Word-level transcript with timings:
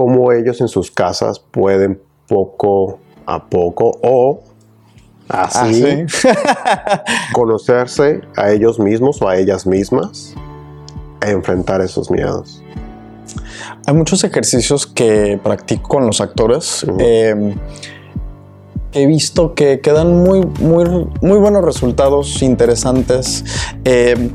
cómo 0.00 0.32
ellos 0.32 0.62
en 0.62 0.68
sus 0.68 0.90
casas 0.90 1.38
pueden 1.38 2.00
poco 2.26 2.98
a 3.26 3.44
poco 3.44 3.98
o 4.02 4.40
así 5.28 6.06
Ah, 6.24 7.04
conocerse 7.34 8.22
a 8.34 8.50
ellos 8.50 8.78
mismos 8.78 9.20
o 9.20 9.28
a 9.28 9.36
ellas 9.36 9.66
mismas 9.66 10.34
e 11.20 11.30
enfrentar 11.32 11.82
esos 11.82 12.10
miedos. 12.10 12.62
Hay 13.86 13.92
muchos 13.92 14.24
ejercicios 14.24 14.86
que 14.86 15.38
practico 15.44 15.86
con 15.86 16.06
los 16.06 16.22
actores. 16.22 16.86
Eh, 16.98 17.54
he 18.92 19.06
visto 19.06 19.54
que 19.54 19.80
quedan 19.80 20.24
muy, 20.24 20.46
muy, 20.60 20.86
muy 21.20 21.38
buenos 21.38 21.62
resultados, 21.62 22.40
interesantes. 22.40 23.44
eh, 23.84 24.30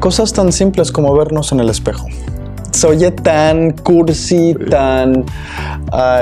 cosas 0.00 0.32
tan 0.32 0.52
simples 0.52 0.90
como 0.90 1.14
vernos 1.14 1.52
en 1.52 1.60
el 1.60 1.68
espejo. 1.68 2.06
Se 2.72 2.86
oye 2.86 3.10
tan 3.10 3.72
cursi, 3.72 4.54
tan... 4.70 5.24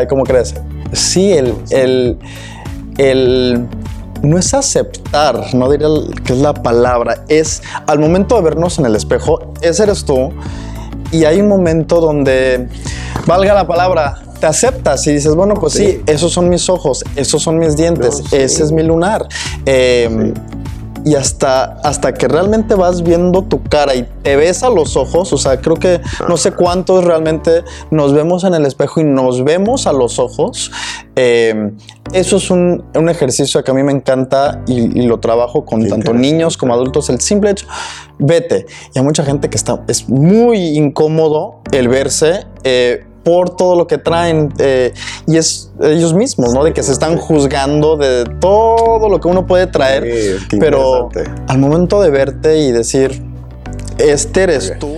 ¿Cómo 0.08 0.24
crees? 0.24 0.54
Sí, 0.92 1.32
el, 1.32 1.54
el, 1.70 2.18
el- 2.98 3.66
no 4.22 4.36
es 4.36 4.52
aceptar, 4.52 5.54
no 5.54 5.70
diría 5.70 5.86
que 6.24 6.34
es 6.34 6.40
la 6.40 6.52
palabra, 6.52 7.24
es 7.28 7.62
al 7.86 7.98
momento 8.00 8.36
de 8.36 8.42
vernos 8.42 8.78
en 8.78 8.84
el 8.84 8.94
espejo, 8.96 9.52
ese 9.62 9.84
eres 9.84 10.04
tú, 10.04 10.30
y 11.10 11.24
hay 11.24 11.40
un 11.40 11.48
momento 11.48 12.00
donde, 12.02 12.68
valga 13.26 13.54
la 13.54 13.66
palabra, 13.66 14.18
te 14.38 14.46
aceptas 14.46 15.06
y 15.06 15.12
dices, 15.12 15.34
bueno, 15.34 15.54
pues 15.54 15.72
sí, 15.72 15.86
Sí. 15.86 16.02
esos 16.06 16.32
son 16.32 16.50
mis 16.50 16.68
ojos, 16.68 17.02
esos 17.16 17.42
son 17.42 17.58
mis 17.58 17.76
dientes, 17.76 18.20
No, 18.22 18.28
sí. 18.28 18.36
ese 18.36 18.62
es 18.64 18.72
mi 18.72 18.82
lunar. 18.82 19.26
Eh, 19.64 20.34
Y 21.04 21.14
hasta, 21.14 21.78
hasta 21.82 22.12
que 22.12 22.28
realmente 22.28 22.74
vas 22.74 23.02
viendo 23.02 23.42
tu 23.42 23.62
cara 23.62 23.94
y 23.94 24.06
te 24.22 24.36
ves 24.36 24.62
a 24.62 24.70
los 24.70 24.96
ojos, 24.96 25.32
o 25.32 25.38
sea, 25.38 25.60
creo 25.60 25.76
que 25.76 26.00
no 26.28 26.36
sé 26.36 26.52
cuántos 26.52 27.04
realmente 27.04 27.64
nos 27.90 28.12
vemos 28.12 28.44
en 28.44 28.54
el 28.54 28.66
espejo 28.66 29.00
y 29.00 29.04
nos 29.04 29.42
vemos 29.44 29.86
a 29.86 29.92
los 29.92 30.18
ojos. 30.18 30.70
eh, 31.16 31.72
eso 32.12 32.38
es 32.38 32.50
un, 32.50 32.84
un 32.94 33.08
ejercicio 33.08 33.62
que 33.62 33.70
a 33.70 33.74
mí 33.74 33.84
me 33.84 33.92
encanta 33.92 34.62
y, 34.66 35.00
y 35.00 35.06
lo 35.06 35.20
trabajo 35.20 35.64
con 35.64 35.86
tanto 35.88 36.12
niños 36.12 36.56
como 36.56 36.74
adultos. 36.74 37.08
El 37.08 37.20
simple 37.20 37.50
hecho, 37.52 37.66
vete. 38.18 38.66
Y 38.94 38.98
hay 38.98 39.04
mucha 39.04 39.24
gente 39.24 39.48
que 39.48 39.56
está, 39.56 39.82
es 39.86 40.08
muy 40.08 40.76
incómodo 40.76 41.60
el 41.72 41.88
verse. 41.88 42.46
eh, 42.64 43.06
por 43.22 43.56
todo 43.56 43.76
lo 43.76 43.86
que 43.86 43.98
traen 43.98 44.52
eh, 44.58 44.92
y 45.26 45.36
es 45.36 45.70
ellos 45.82 46.14
mismos, 46.14 46.54
¿no? 46.54 46.64
De 46.64 46.72
que 46.72 46.82
se 46.82 46.92
están 46.92 47.16
juzgando 47.16 47.96
de 47.96 48.24
todo 48.40 49.08
lo 49.08 49.20
que 49.20 49.28
uno 49.28 49.46
puede 49.46 49.66
traer, 49.66 50.40
Sí, 50.50 50.58
pero 50.58 51.08
al 51.46 51.58
momento 51.58 52.00
de 52.00 52.10
verte 52.10 52.58
y 52.58 52.72
decir, 52.72 53.22
este 53.98 54.42
eres 54.42 54.78
tú. 54.78 54.96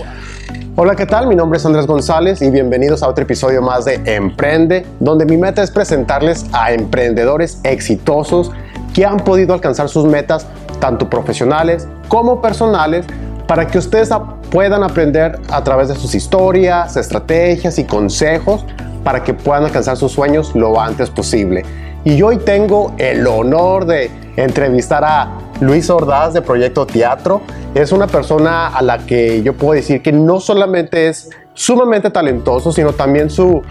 Hola, 0.75 0.95
¿qué 0.95 1.05
tal? 1.05 1.27
Mi 1.27 1.35
nombre 1.35 1.57
es 1.57 1.65
Andrés 1.67 1.85
González 1.85 2.41
y 2.41 2.49
bienvenidos 2.49 3.03
a 3.03 3.07
otro 3.07 3.23
episodio 3.23 3.61
más 3.61 3.85
de 3.85 4.01
Emprende, 4.05 4.85
donde 4.99 5.23
mi 5.25 5.37
meta 5.37 5.61
es 5.61 5.69
presentarles 5.69 6.45
a 6.51 6.73
emprendedores 6.73 7.59
exitosos 7.63 8.51
que 8.93 9.05
han 9.05 9.17
podido 9.17 9.53
alcanzar 9.53 9.87
sus 9.89 10.05
metas, 10.05 10.47
tanto 10.79 11.09
profesionales 11.11 11.87
como 12.07 12.41
personales, 12.41 13.05
para 13.47 13.67
que 13.67 13.77
ustedes 13.77 14.09
puedan 14.49 14.83
aprender 14.83 15.39
a 15.49 15.63
través 15.63 15.89
de 15.89 15.95
sus 15.95 16.15
historias, 16.15 16.95
estrategias 16.97 17.77
y 17.79 17.83
consejos 17.83 18.65
para 19.03 19.23
que 19.23 19.33
puedan 19.33 19.65
alcanzar 19.65 19.97
sus 19.97 20.11
sueños 20.11 20.55
lo 20.55 20.79
antes 20.79 21.09
posible. 21.09 21.63
Y 22.05 22.21
hoy 22.21 22.37
tengo 22.37 22.93
el 22.97 23.25
honor 23.27 23.85
de 23.85 24.11
entrevistar 24.35 25.03
a 25.05 25.31
Luis 25.61 25.89
Ordaz 25.89 26.33
de 26.33 26.41
Proyecto 26.41 26.85
Teatro. 26.85 27.41
Es 27.75 27.91
una 27.91 28.07
persona 28.07 28.67
a 28.67 28.81
la 28.81 28.99
que 28.99 29.41
yo 29.41 29.53
puedo 29.53 29.73
decir 29.73 30.01
que 30.01 30.11
no 30.11 30.39
solamente 30.39 31.07
es 31.07 31.29
sumamente 31.53 32.09
talentoso, 32.09 32.71
sino 32.71 32.93
también 32.93 33.29
su, 33.29 33.61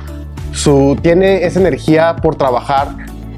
su, 0.53 0.97
tiene 1.03 1.45
esa 1.45 1.61
energía 1.61 2.17
por 2.17 2.37
trabajar 2.37 2.89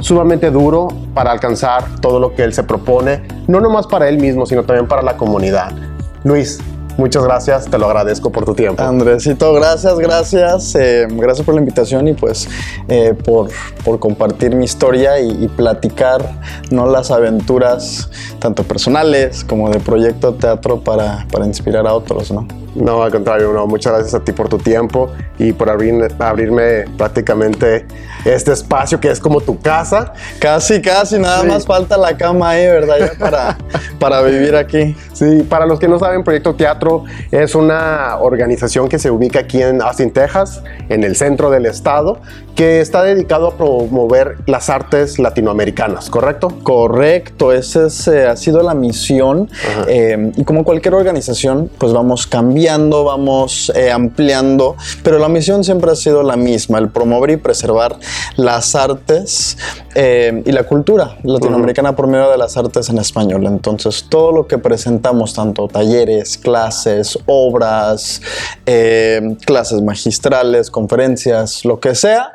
sumamente 0.00 0.50
duro 0.50 0.88
para 1.14 1.30
alcanzar 1.30 1.84
todo 2.00 2.20
lo 2.20 2.34
que 2.34 2.44
él 2.44 2.52
se 2.52 2.62
propone, 2.62 3.22
no 3.48 3.60
nomás 3.60 3.86
para 3.86 4.08
él 4.08 4.18
mismo, 4.18 4.44
sino 4.44 4.62
también 4.64 4.86
para 4.86 5.02
la 5.02 5.16
comunidad. 5.16 5.93
Luis, 6.24 6.58
muchas 6.96 7.22
gracias, 7.22 7.66
te 7.66 7.76
lo 7.78 7.86
agradezco 7.86 8.32
por 8.32 8.46
tu 8.46 8.54
tiempo. 8.54 8.82
Andresito, 8.82 9.52
gracias, 9.52 9.98
gracias. 9.98 10.74
eh, 10.74 11.06
gracias 11.10 11.44
por 11.44 11.54
la 11.54 11.60
invitación 11.60 12.08
y 12.08 12.14
pues 12.14 12.48
eh, 12.88 13.14
por, 13.24 13.50
por 13.84 13.98
compartir 13.98 14.54
mi 14.56 14.64
historia 14.64 15.20
y, 15.20 15.44
y 15.44 15.48
platicar 15.48 16.26
¿no? 16.70 16.86
las 16.86 17.10
aventuras, 17.10 18.08
tanto 18.38 18.62
personales 18.62 19.44
como 19.44 19.68
de 19.68 19.80
proyecto 19.80 20.34
teatro 20.34 20.80
para, 20.80 21.26
para 21.30 21.46
inspirar 21.46 21.86
a 21.86 21.92
otros, 21.92 22.30
¿no? 22.32 22.48
No, 22.74 23.02
al 23.04 23.12
contrario, 23.12 23.52
no, 23.52 23.66
muchas 23.66 23.92
gracias 23.92 24.14
a 24.14 24.20
ti 24.20 24.32
por 24.32 24.48
tu 24.48 24.58
tiempo 24.58 25.10
y 25.38 25.52
por 25.52 25.68
abrir- 25.70 26.12
abrirme 26.18 26.84
prácticamente 26.98 27.86
este 28.24 28.52
espacio 28.52 28.98
que 28.98 29.10
es 29.10 29.20
como 29.20 29.40
tu 29.40 29.60
casa. 29.60 30.12
Casi, 30.40 30.82
casi, 30.82 31.18
nada 31.18 31.42
Sí. 31.42 31.46
más 31.46 31.66
falta 31.66 31.96
la 31.96 32.16
cama 32.16 32.50
ahí, 32.50 32.66
¿verdad? 32.66 32.96
Ya 32.98 33.18
para, 33.18 33.58
para 34.00 34.22
vivir 34.22 34.56
aquí. 34.56 34.96
Sí, 35.12 35.44
para 35.48 35.66
los 35.66 35.78
que 35.78 35.86
no 35.86 35.98
saben, 36.00 36.24
Proyecto 36.24 36.54
Teatro 36.56 37.04
es 37.30 37.54
una 37.54 38.16
organización 38.18 38.88
que 38.88 38.98
se 38.98 39.10
ubica 39.10 39.40
aquí 39.40 39.62
en 39.62 39.80
Austin, 39.80 40.10
Texas, 40.12 40.62
en 40.88 41.04
el 41.04 41.14
centro 41.16 41.50
del 41.50 41.66
estado, 41.66 42.18
que 42.56 42.80
está 42.80 43.02
dedicado 43.02 43.48
a 43.48 43.56
promover 43.56 44.36
las 44.46 44.68
artes 44.70 45.18
latinoamericanas, 45.18 46.08
¿correcto? 46.10 46.48
Correcto, 46.62 47.52
esa 47.52 47.86
es, 47.86 48.06
eh, 48.08 48.26
ha 48.26 48.36
sido 48.36 48.62
la 48.62 48.74
misión 48.74 49.48
eh, 49.88 50.32
y 50.36 50.44
como 50.44 50.64
cualquier 50.64 50.94
organización 50.94 51.68
pues 51.78 51.92
vamos 51.92 52.26
cambiando, 52.26 52.63
vamos 53.04 53.70
eh, 53.74 53.90
ampliando, 53.90 54.76
pero 55.02 55.18
la 55.18 55.28
misión 55.28 55.64
siempre 55.64 55.90
ha 55.90 55.96
sido 55.96 56.22
la 56.22 56.36
misma, 56.36 56.78
el 56.78 56.90
promover 56.90 57.30
y 57.30 57.36
preservar 57.36 57.96
las 58.36 58.74
artes 58.74 59.56
eh, 59.94 60.42
y 60.44 60.52
la 60.52 60.64
cultura 60.64 61.16
latinoamericana 61.22 61.94
por 61.94 62.06
medio 62.06 62.30
de 62.30 62.38
las 62.38 62.56
artes 62.56 62.88
en 62.88 62.98
español. 62.98 63.46
Entonces 63.46 64.06
todo 64.08 64.32
lo 64.32 64.46
que 64.46 64.58
presentamos, 64.58 65.34
tanto 65.34 65.68
talleres, 65.68 66.38
clases, 66.38 67.18
obras, 67.26 68.20
eh, 68.66 69.36
clases 69.44 69.82
magistrales, 69.82 70.70
conferencias, 70.70 71.64
lo 71.64 71.78
que 71.78 71.94
sea, 71.94 72.32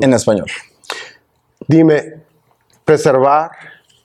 en 0.00 0.14
español. 0.14 0.46
Dime, 1.66 2.22
preservar 2.84 3.50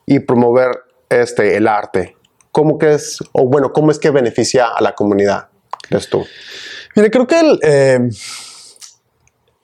y 0.06 0.20
promover 0.20 0.70
este, 1.10 1.56
el 1.58 1.68
arte, 1.68 2.16
¿cómo 2.52 2.78
que 2.78 2.94
es, 2.94 3.20
o 3.32 3.46
bueno, 3.46 3.72
cómo 3.72 3.92
es 3.92 4.00
que 4.00 4.10
beneficia 4.10 4.68
a 4.68 4.82
la 4.82 4.96
comunidad, 4.96 5.48
crees 5.88 6.10
tú? 6.10 6.26
Mire, 6.96 7.12
creo 7.12 7.28
que 7.28 7.40
el, 7.40 7.60
eh, 7.64 8.00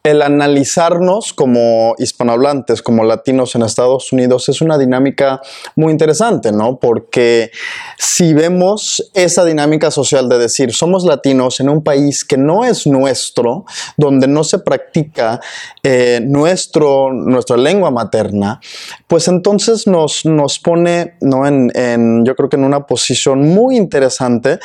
el 0.06 0.22
analizarnos 0.22 1.32
como 1.32 1.96
hispanohablantes, 1.98 2.82
como 2.82 3.06
latinos 3.06 3.56
en 3.56 3.62
Estados 3.62 4.12
Unidos, 4.12 4.50
es 4.50 4.60
una 4.60 4.78
dinámica 4.78 5.42
muy 5.78 5.94
interesante, 5.94 6.52
¿no? 6.52 6.78
Porque 6.78 7.52
si 7.98 8.34
vemos 8.34 9.10
esa 9.14 9.46
dinámica 9.46 9.92
social 9.92 10.28
de 10.28 10.40
decir, 10.40 10.74
somos 10.74 11.06
latinos 11.06 11.62
en 11.62 11.70
un 11.70 11.82
país 11.86 12.26
que 12.26 12.36
no 12.36 12.66
es 12.66 12.86
nuestro, 12.86 13.64
donde 13.96 14.28
no 14.28 14.44
se 14.44 14.60
practica 14.60 15.40
eh, 15.84 16.20
nuestro, 16.22 17.14
nuestra 17.14 17.56
lengua 17.56 17.90
materna, 17.90 18.60
pues 19.08 19.30
entonces 19.30 19.88
nos, 19.88 20.26
nos 20.26 20.60
pone, 20.60 21.16
¿no? 21.22 21.48
En, 21.48 22.26
yo 22.26 22.36
creo 22.36 22.50
que 22.50 22.58
en 22.58 22.66
una 22.66 22.86
posición 22.88 23.40
muy 23.40 23.78
interesante, 23.78 24.60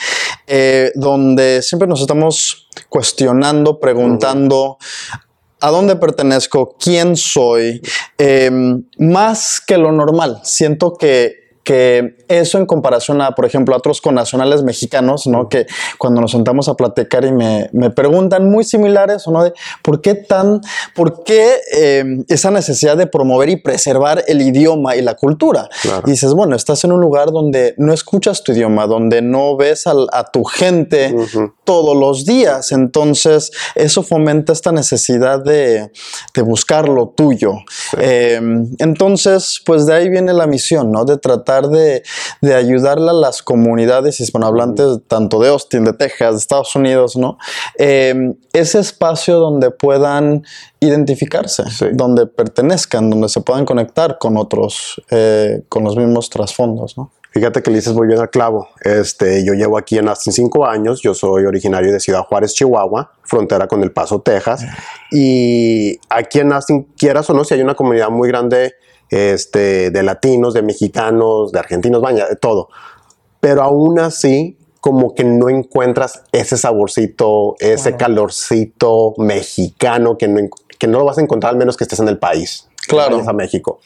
eh, 0.49 0.91
donde 0.97 1.63
siempre 1.63 1.87
nos 1.87 2.01
estamos 2.01 2.69
cuestionando, 2.89 3.79
preguntando, 3.79 4.79
¿A 5.61 5.71
dónde 5.71 5.97
pertenezco? 5.97 6.77
¿Quién 6.79 7.17
soy? 7.17 7.83
Eh, 8.17 8.51
más 8.99 9.61
que 9.61 9.77
lo 9.77 9.91
normal. 9.91 10.41
Siento 10.45 10.95
que, 10.95 11.48
que 11.69 12.17
eso 12.29 12.57
en 12.57 12.65
comparación 12.65 13.21
a, 13.21 13.33
por 13.33 13.45
ejemplo, 13.45 13.75
a 13.75 13.77
otros 13.77 14.01
connacionales 14.01 14.63
mexicanos, 14.63 15.27
¿no? 15.27 15.51
Que 15.51 15.67
cuando 15.99 16.23
nos 16.23 16.31
sentamos 16.31 16.67
a 16.71 16.77
platicar 16.77 17.27
y 17.27 17.31
me, 17.31 17.69
me 17.75 17.91
preguntan 17.91 18.49
muy 18.49 18.65
similares, 18.65 19.29
¿no? 19.29 19.45
De 19.45 19.53
por 19.83 20.01
qué 20.01 20.15
tan, 20.15 20.63
por 20.95 21.25
qué 21.25 21.57
eh, 21.77 22.25
esa 22.29 22.51
necesidad 22.51 22.97
de 22.97 23.07
promover 23.07 23.51
y 23.51 23.57
preservar 23.57 24.25
el 24.29 24.41
idioma 24.41 24.97
y 24.97 25.03
la 25.03 25.13
cultura. 25.13 25.69
Claro. 25.83 26.05
Y 26.07 26.13
dices, 26.13 26.33
bueno, 26.33 26.57
estás 26.57 26.85
en 26.85 26.93
un 26.93 27.03
lugar 27.03 27.33
donde 27.33 27.75
no 27.77 27.93
escuchas 27.93 28.43
tu 28.43 28.53
idioma, 28.53 28.87
donde 28.87 29.21
no 29.21 29.55
ves 29.59 29.87
a 29.87 30.25
tu 30.33 30.45
gente 30.45 31.15
todos 31.65 31.95
los 31.95 32.25
días. 32.25 32.73
Entonces, 32.73 33.51
eso 33.75 34.03
fomenta 34.03 34.55
esta 34.55 34.73
necesidad 34.73 35.45
de, 35.45 35.93
de 36.35 36.43
buscar 36.43 36.89
lo 36.89 37.09
tuyo. 37.11 37.57
Eh, 37.99 38.41
entonces, 38.79 39.61
pues 39.67 39.85
de 39.85 39.93
ahí 39.93 40.09
viene 40.09 40.33
la 40.33 40.47
misión, 40.47 40.91
¿no? 40.91 41.05
De 41.05 41.19
tratar 41.19 41.58
de, 41.67 42.05
de 42.41 42.55
ayudarle 42.55 43.11
a 43.11 43.15
las 43.15 43.43
comunidades 43.43 44.21
hispanohablantes, 44.21 45.01
tanto 45.09 45.41
de 45.41 45.49
Austin, 45.49 45.85
de 45.85 45.95
Texas, 45.95 46.35
de 46.35 46.39
Estados 46.39 46.77
Unidos, 46.77 47.17
¿no? 47.17 47.39
Eh, 47.79 48.35
ese 48.53 48.79
espacio 48.79 49.41
donde 49.41 49.73
puedan 49.73 50.45
identificarse, 50.79 51.65
Sí. 51.71 51.87
donde 51.93 52.27
pertenezcan, 52.27 53.11
donde 53.11 53.29
se 53.29 53.41
puedan 53.41 53.65
conectar 53.65 54.19
con 54.19 54.37
otros, 54.37 55.03
eh, 55.11 55.63
con 55.69 55.83
los 55.83 55.97
mismos 55.97 56.31
trasfondos, 56.31 56.97
¿no? 56.97 57.11
Fíjate 57.31 57.63
que 57.63 57.71
le 57.71 57.77
dices 57.77 57.93
muy 57.93 58.07
bien 58.09 58.19
al 58.19 58.31
clavo. 58.31 58.69
Este, 58.83 59.45
yo 59.45 59.53
llevo 59.53 59.77
aquí 59.77 59.99
en 59.99 60.09
Austin 60.09 60.33
cinco 60.33 60.65
años. 60.67 61.03
Yo 61.03 61.13
soy 61.15 61.45
originario 61.45 61.93
de 61.93 62.01
Ciudad 62.01 62.23
Juárez, 62.23 62.55
Chihuahua. 62.55 63.13
frontera 63.23 63.69
con 63.69 63.83
El 63.83 63.93
Paso, 63.93 64.21
Texas. 64.23 64.65
Y 65.13 65.99
aquí 66.09 66.41
en 66.41 66.53
Austin, 66.53 66.85
quieras 66.97 67.29
o 67.29 67.35
no, 67.35 67.45
si 67.45 67.53
hay 67.53 67.61
una 67.61 67.75
comunidad 67.75 68.09
muy 68.09 68.27
grande 68.29 68.73
este, 69.11 69.91
de 69.91 70.03
latinos, 70.03 70.55
de 70.55 70.63
mexicanos, 70.63 71.53
de 71.53 71.59
argentinos, 71.59 72.01
vaya, 72.01 72.27
de 72.29 72.37
todo. 72.37 72.69
Pero 73.41 73.63
aún 73.63 73.99
así, 73.99 74.59
como 74.81 75.15
que 75.15 75.25
no 75.25 75.49
encuentras 75.49 76.23
ese 76.33 76.57
saborcito, 76.57 77.57
ese 77.59 77.97
calorcito 77.97 79.15
mexicano 79.19 80.17
que 80.17 80.29
no, 80.29 80.49
que 80.79 80.87
no 80.87 80.99
lo 80.99 81.05
vas 81.05 81.19
a 81.19 81.21
encontrar 81.21 81.53
al 81.53 81.59
menos 81.59 81.77
que 81.77 81.85
estés 81.85 82.01
en 82.01 82.09
el 82.09 82.19
país. 82.19 82.69
Claro. 82.87 83.23
A 83.27 83.33
México. 83.33 83.81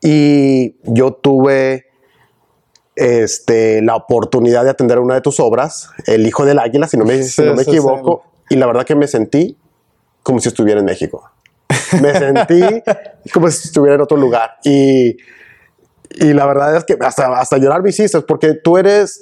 Y 0.00 0.76
yo 0.84 1.12
tuve 1.12 1.86
este, 2.96 3.82
la 3.82 3.94
oportunidad 3.94 4.64
de 4.64 4.70
atender 4.70 4.98
una 4.98 5.14
de 5.14 5.20
tus 5.20 5.38
obras, 5.38 5.90
El 6.06 6.26
Hijo 6.26 6.44
del 6.44 6.58
Águila, 6.58 6.88
si 6.88 6.96
no 6.96 7.04
me, 7.04 7.22
si 7.22 7.42
no 7.42 7.54
me 7.54 7.62
equivoco, 7.62 8.24
y 8.48 8.56
la 8.56 8.66
verdad 8.66 8.84
que 8.84 8.94
me 8.94 9.06
sentí 9.06 9.56
como 10.22 10.40
si 10.40 10.48
estuviera 10.48 10.80
en 10.80 10.86
México. 10.86 11.30
Me 12.00 12.12
sentí 12.14 12.82
como 13.32 13.50
si 13.50 13.68
estuviera 13.68 13.96
en 13.96 14.00
otro 14.00 14.16
lugar. 14.16 14.56
Y, 14.64 15.16
y 16.10 16.32
la 16.32 16.46
verdad 16.46 16.76
es 16.76 16.84
que 16.84 16.96
hasta, 17.00 17.38
hasta 17.38 17.58
llorar 17.58 17.82
me 17.82 17.90
hiciste, 17.90 18.20
porque 18.22 18.54
tú 18.54 18.76
eres 18.78 19.20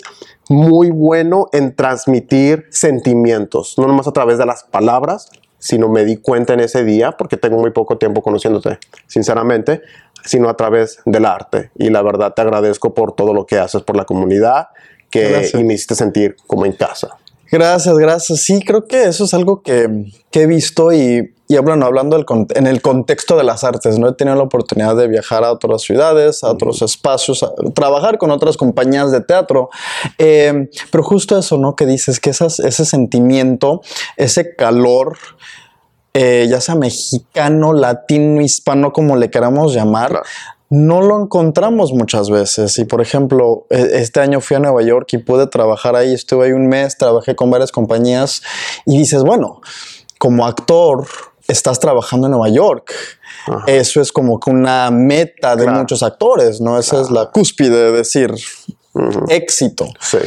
muy 0.48 0.90
bueno 0.90 1.48
en 1.52 1.74
transmitir 1.74 2.66
sentimientos, 2.70 3.74
no 3.78 3.86
nomás 3.86 4.06
a 4.06 4.12
través 4.12 4.38
de 4.38 4.46
las 4.46 4.64
palabras, 4.64 5.28
sino 5.58 5.88
me 5.88 6.04
di 6.04 6.18
cuenta 6.18 6.54
en 6.54 6.60
ese 6.60 6.84
día, 6.84 7.12
porque 7.12 7.36
tengo 7.36 7.58
muy 7.58 7.70
poco 7.70 7.98
tiempo 7.98 8.22
conociéndote, 8.22 8.78
sinceramente, 9.06 9.82
sino 10.24 10.48
a 10.48 10.56
través 10.56 10.98
del 11.04 11.24
arte. 11.24 11.70
Y 11.76 11.90
la 11.90 12.02
verdad 12.02 12.34
te 12.34 12.42
agradezco 12.42 12.94
por 12.94 13.14
todo 13.14 13.34
lo 13.34 13.46
que 13.46 13.58
haces 13.58 13.82
por 13.82 13.96
la 13.96 14.04
comunidad 14.04 14.68
que 15.10 15.50
y 15.54 15.64
me 15.64 15.74
hiciste 15.74 15.94
sentir 15.94 16.36
como 16.46 16.66
en 16.66 16.72
casa. 16.72 17.16
Gracias, 17.50 17.96
gracias. 17.96 18.40
Sí, 18.40 18.62
creo 18.64 18.86
que 18.86 19.04
eso 19.04 19.24
es 19.24 19.34
algo 19.34 19.62
que, 19.62 20.12
que 20.30 20.42
he 20.42 20.46
visto 20.46 20.92
y, 20.92 21.35
y 21.48 21.56
bueno, 21.58 21.87
hablando 21.87 22.16
del, 22.16 22.26
en 22.54 22.66
el 22.66 22.82
contexto 22.82 23.37
de 23.37 23.44
las 23.44 23.62
artes, 23.62 23.98
¿no? 23.98 24.08
He 24.08 24.14
tenido 24.14 24.37
la 24.37 24.43
oportunidad 24.43 24.96
de 24.96 25.06
viajar 25.06 25.44
a 25.44 25.52
otras 25.52 25.82
ciudades, 25.82 26.43
a 26.43 26.50
otros 26.50 26.82
espacios, 26.82 27.43
a 27.44 27.52
trabajar 27.72 28.19
con 28.19 28.32
otras 28.32 28.56
compañías 28.56 29.12
de 29.12 29.20
teatro. 29.20 29.70
Eh, 30.19 30.69
pero 30.90 31.04
justo 31.04 31.38
eso, 31.38 31.56
¿no? 31.56 31.76
Que 31.76 31.87
dices 31.87 32.19
que 32.19 32.31
esas, 32.31 32.58
ese 32.58 32.84
sentimiento, 32.84 33.81
ese 34.16 34.56
calor, 34.56 35.16
eh, 36.14 36.46
ya 36.50 36.60
sea 36.60 36.75
mexicano, 36.75 37.72
latino, 37.72 38.40
hispano, 38.40 38.92
como 38.92 39.16
le 39.16 39.31
queramos 39.31 39.72
llamar, 39.72 40.22
no 40.69 41.00
lo 41.00 41.22
encontramos 41.22 41.92
muchas 41.92 42.28
veces. 42.28 42.76
Y 42.78 42.87
por 42.87 43.00
ejemplo, 43.00 43.66
e, 43.70 44.00
este 44.00 44.19
año 44.20 44.40
fui 44.40 44.56
a 44.56 44.60
Nueva 44.60 44.82
York 44.82 45.12
y 45.12 45.19
pude 45.19 45.46
trabajar 45.46 45.94
ahí, 45.94 46.12
estuve 46.12 46.46
ahí 46.46 46.52
un 46.52 46.66
mes, 46.66 46.99
trabajé 46.99 47.37
con 47.37 47.50
varias 47.50 47.70
compañías 47.70 48.42
y 48.84 48.99
dices, 48.99 49.22
bueno, 49.22 49.60
como 50.19 50.46
actor 50.46 51.06
estás 51.48 51.81
trabajando 51.81 52.26
en 52.26 52.32
Nueva 52.32 52.48
York. 52.48 52.93
Eso 53.66 54.00
es 54.00 54.12
como 54.12 54.40
que 54.40 54.50
una 54.50 54.90
meta 54.90 55.54
de 55.56 55.66
muchos 55.69 56.02
actores, 56.02 56.60
¿no? 56.60 56.78
Esa 56.78 57.00
es 57.00 57.10
la 57.10 57.26
cúspide 57.26 57.76
de 57.76 57.93
decir 57.93 58.34
éxito. 59.28 59.87
Sí. 60.00 60.19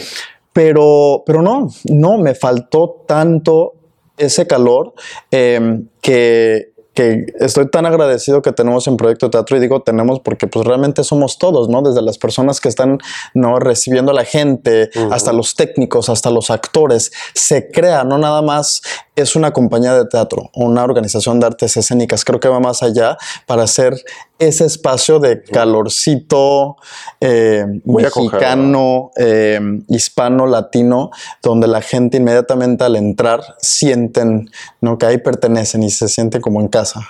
Pero, 0.53 1.23
pero 1.25 1.41
no, 1.41 1.69
no, 1.85 2.17
me 2.17 2.35
faltó 2.35 3.03
tanto 3.07 3.73
ese 4.17 4.47
calor 4.47 4.93
eh, 5.31 5.81
que 6.01 6.73
que 6.99 7.27
estoy 7.39 7.69
tan 7.69 7.85
agradecido 7.85 8.41
que 8.41 8.51
tenemos 8.51 8.85
en 8.87 8.97
Proyecto 8.97 9.29
Teatro 9.29 9.55
y 9.55 9.61
digo 9.61 9.81
tenemos 9.81 10.19
porque 10.19 10.47
pues 10.47 10.65
realmente 10.65 11.05
somos 11.05 11.37
todos, 11.37 11.69
¿no? 11.69 11.81
Desde 11.81 12.01
las 12.01 12.17
personas 12.17 12.59
que 12.59 12.67
están, 12.67 12.97
¿no? 13.33 13.57
Recibiendo 13.57 14.11
a 14.11 14.13
la 14.13 14.25
gente, 14.25 14.89
hasta 15.09 15.31
los 15.31 15.55
técnicos, 15.55 16.09
hasta 16.09 16.29
los 16.29 16.49
actores, 16.49 17.13
se 17.33 17.71
crea, 17.71 18.03
no 18.03 18.17
nada 18.17 18.41
más 18.41 18.81
es 19.19 19.35
una 19.35 19.51
compañía 19.51 19.93
de 19.93 20.05
teatro 20.05 20.49
o 20.53 20.65
una 20.65 20.83
organización 20.83 21.39
de 21.39 21.47
artes 21.47 21.77
escénicas, 21.77 22.25
creo 22.25 22.39
que 22.39 22.47
va 22.47 22.59
más 22.59 22.83
allá 22.83 23.17
para 23.45 23.63
hacer 23.63 23.95
ese 24.37 24.65
espacio 24.65 25.19
de 25.19 25.43
calorcito 25.43 26.77
eh, 27.19 27.65
mexicano, 27.85 29.11
eh, 29.17 29.59
hispano, 29.89 30.45
latino, 30.45 31.11
donde 31.41 31.67
la 31.67 31.81
gente 31.81 32.17
inmediatamente 32.17 32.83
al 32.83 32.95
entrar 32.95 33.41
sienten 33.59 34.49
¿no? 34.81 34.97
que 34.97 35.05
ahí 35.05 35.17
pertenecen 35.17 35.83
y 35.83 35.89
se 35.89 36.07
sienten 36.07 36.41
como 36.41 36.61
en 36.61 36.67
casa. 36.69 37.01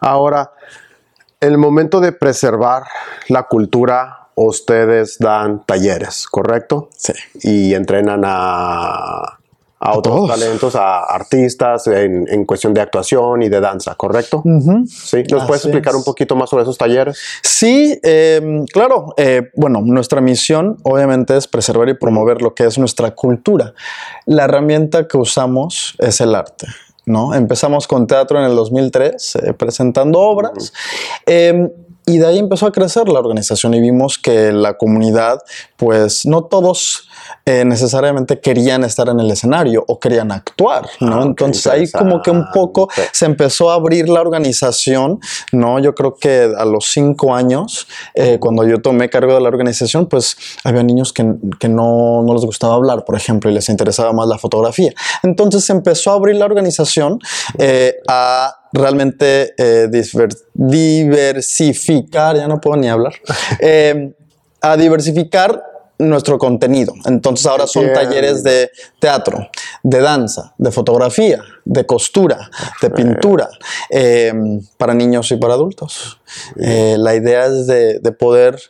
Ahora, 0.00 0.52
el 1.40 1.58
momento 1.58 2.00
de 2.00 2.12
preservar 2.12 2.84
la 3.28 3.44
cultura, 3.44 4.28
ustedes 4.34 5.18
dan 5.18 5.64
talleres, 5.64 6.26
¿correcto? 6.26 6.88
Sí. 6.96 7.12
Y 7.42 7.74
entrenan 7.74 8.22
a 8.24 9.38
a 9.84 9.98
otros 9.98 10.26
talentos, 10.28 10.74
a 10.76 11.00
artistas 11.00 11.86
en, 11.88 12.46
cuestión 12.46 12.72
de 12.72 12.80
actuación 12.80 13.42
y 13.42 13.50
de 13.50 13.60
danza, 13.60 13.94
¿correcto? 13.94 14.42
Sí. 14.88 15.22
¿Nos 15.30 15.44
puedes 15.44 15.62
explicar 15.66 15.94
un 15.94 16.02
poquito 16.02 16.34
más 16.36 16.48
sobre 16.48 16.62
esos 16.62 16.78
talleres? 16.78 17.18
Sí, 17.42 18.00
em, 18.02 18.64
claro. 18.64 19.12
Eh, 19.18 19.50
bueno, 19.54 19.82
nuestra 19.82 20.22
misión 20.22 20.78
obviamente 20.84 21.36
es 21.36 21.46
preservar 21.46 21.90
y 21.90 21.94
promover 21.94 22.40
lo 22.40 22.54
que 22.54 22.64
es 22.64 22.78
nuestra 22.78 23.10
cultura. 23.10 23.74
La 24.24 24.44
herramienta 24.44 25.06
que 25.06 25.18
usamos 25.18 25.94
es 25.98 26.18
el 26.22 26.34
arte. 26.34 26.66
¿no? 27.04 27.34
Empezamos 27.34 27.86
con 27.86 28.06
teatro 28.06 28.38
en 28.38 28.46
el 28.46 28.56
2003, 28.56 29.36
eh, 29.36 29.52
presentando 29.52 30.18
obras. 30.18 30.72
Y 32.06 32.18
de 32.18 32.26
ahí 32.26 32.38
empezó 32.38 32.66
a 32.66 32.72
crecer 32.72 33.08
la 33.08 33.18
organización 33.18 33.74
y 33.74 33.80
vimos 33.80 34.18
que 34.18 34.52
la 34.52 34.76
comunidad, 34.76 35.38
pues 35.76 36.26
no 36.26 36.44
todos 36.44 37.08
eh, 37.46 37.64
necesariamente 37.64 38.40
querían 38.40 38.84
estar 38.84 39.08
en 39.08 39.20
el 39.20 39.30
escenario 39.30 39.84
o 39.86 39.98
querían 39.98 40.32
actuar, 40.32 40.86
¿no? 41.00 41.20
Ah, 41.20 41.24
Entonces 41.24 41.66
ahí 41.66 41.90
como 41.90 42.20
que 42.22 42.30
un 42.30 42.46
poco 42.52 42.88
se 43.12 43.26
empezó 43.26 43.70
a 43.70 43.74
abrir 43.74 44.08
la 44.08 44.20
organización, 44.20 45.20
¿no? 45.52 45.78
Yo 45.78 45.94
creo 45.94 46.14
que 46.14 46.52
a 46.56 46.64
los 46.64 46.86
cinco 46.92 47.34
años, 47.34 47.86
eh, 48.14 48.38
cuando 48.38 48.66
yo 48.66 48.82
tomé 48.82 49.08
cargo 49.08 49.34
de 49.34 49.40
la 49.40 49.48
organización, 49.48 50.06
pues 50.06 50.36
había 50.64 50.82
niños 50.82 51.12
que, 51.12 51.34
que 51.58 51.68
no, 51.68 52.22
no, 52.22 52.34
les 52.34 52.44
gustaba 52.44 52.74
hablar, 52.74 53.04
por 53.04 53.16
ejemplo, 53.16 53.50
y 53.50 53.54
les 53.54 53.68
interesaba 53.68 54.12
más 54.12 54.28
la 54.28 54.38
fotografía. 54.38 54.92
Entonces 55.22 55.64
se 55.64 55.72
empezó 55.72 56.10
a 56.10 56.14
abrir 56.14 56.36
la 56.36 56.44
organización 56.44 57.18
eh, 57.58 57.96
a 58.08 58.54
realmente 58.74 59.54
diversificar, 60.52 62.36
ya 62.36 62.46
no 62.48 62.60
puedo 62.60 62.76
ni 62.76 62.88
hablar, 62.88 63.14
a 64.60 64.76
diversificar 64.76 65.62
nuestro 65.98 66.38
contenido. 66.38 66.92
Entonces 67.06 67.46
ahora 67.46 67.66
son 67.66 67.92
talleres 67.92 68.42
de 68.42 68.70
teatro, 68.98 69.48
de 69.82 70.00
danza, 70.00 70.54
de 70.58 70.70
fotografía, 70.70 71.42
de 71.64 71.86
costura, 71.86 72.50
de 72.82 72.90
pintura, 72.90 73.48
em, 73.90 74.60
para 74.76 74.94
niños 74.94 75.30
y 75.30 75.36
para 75.36 75.54
adultos. 75.54 76.20
Eh, 76.60 76.96
la 76.98 77.14
idea 77.14 77.46
es 77.46 77.66
de, 77.66 78.00
poder 78.18 78.60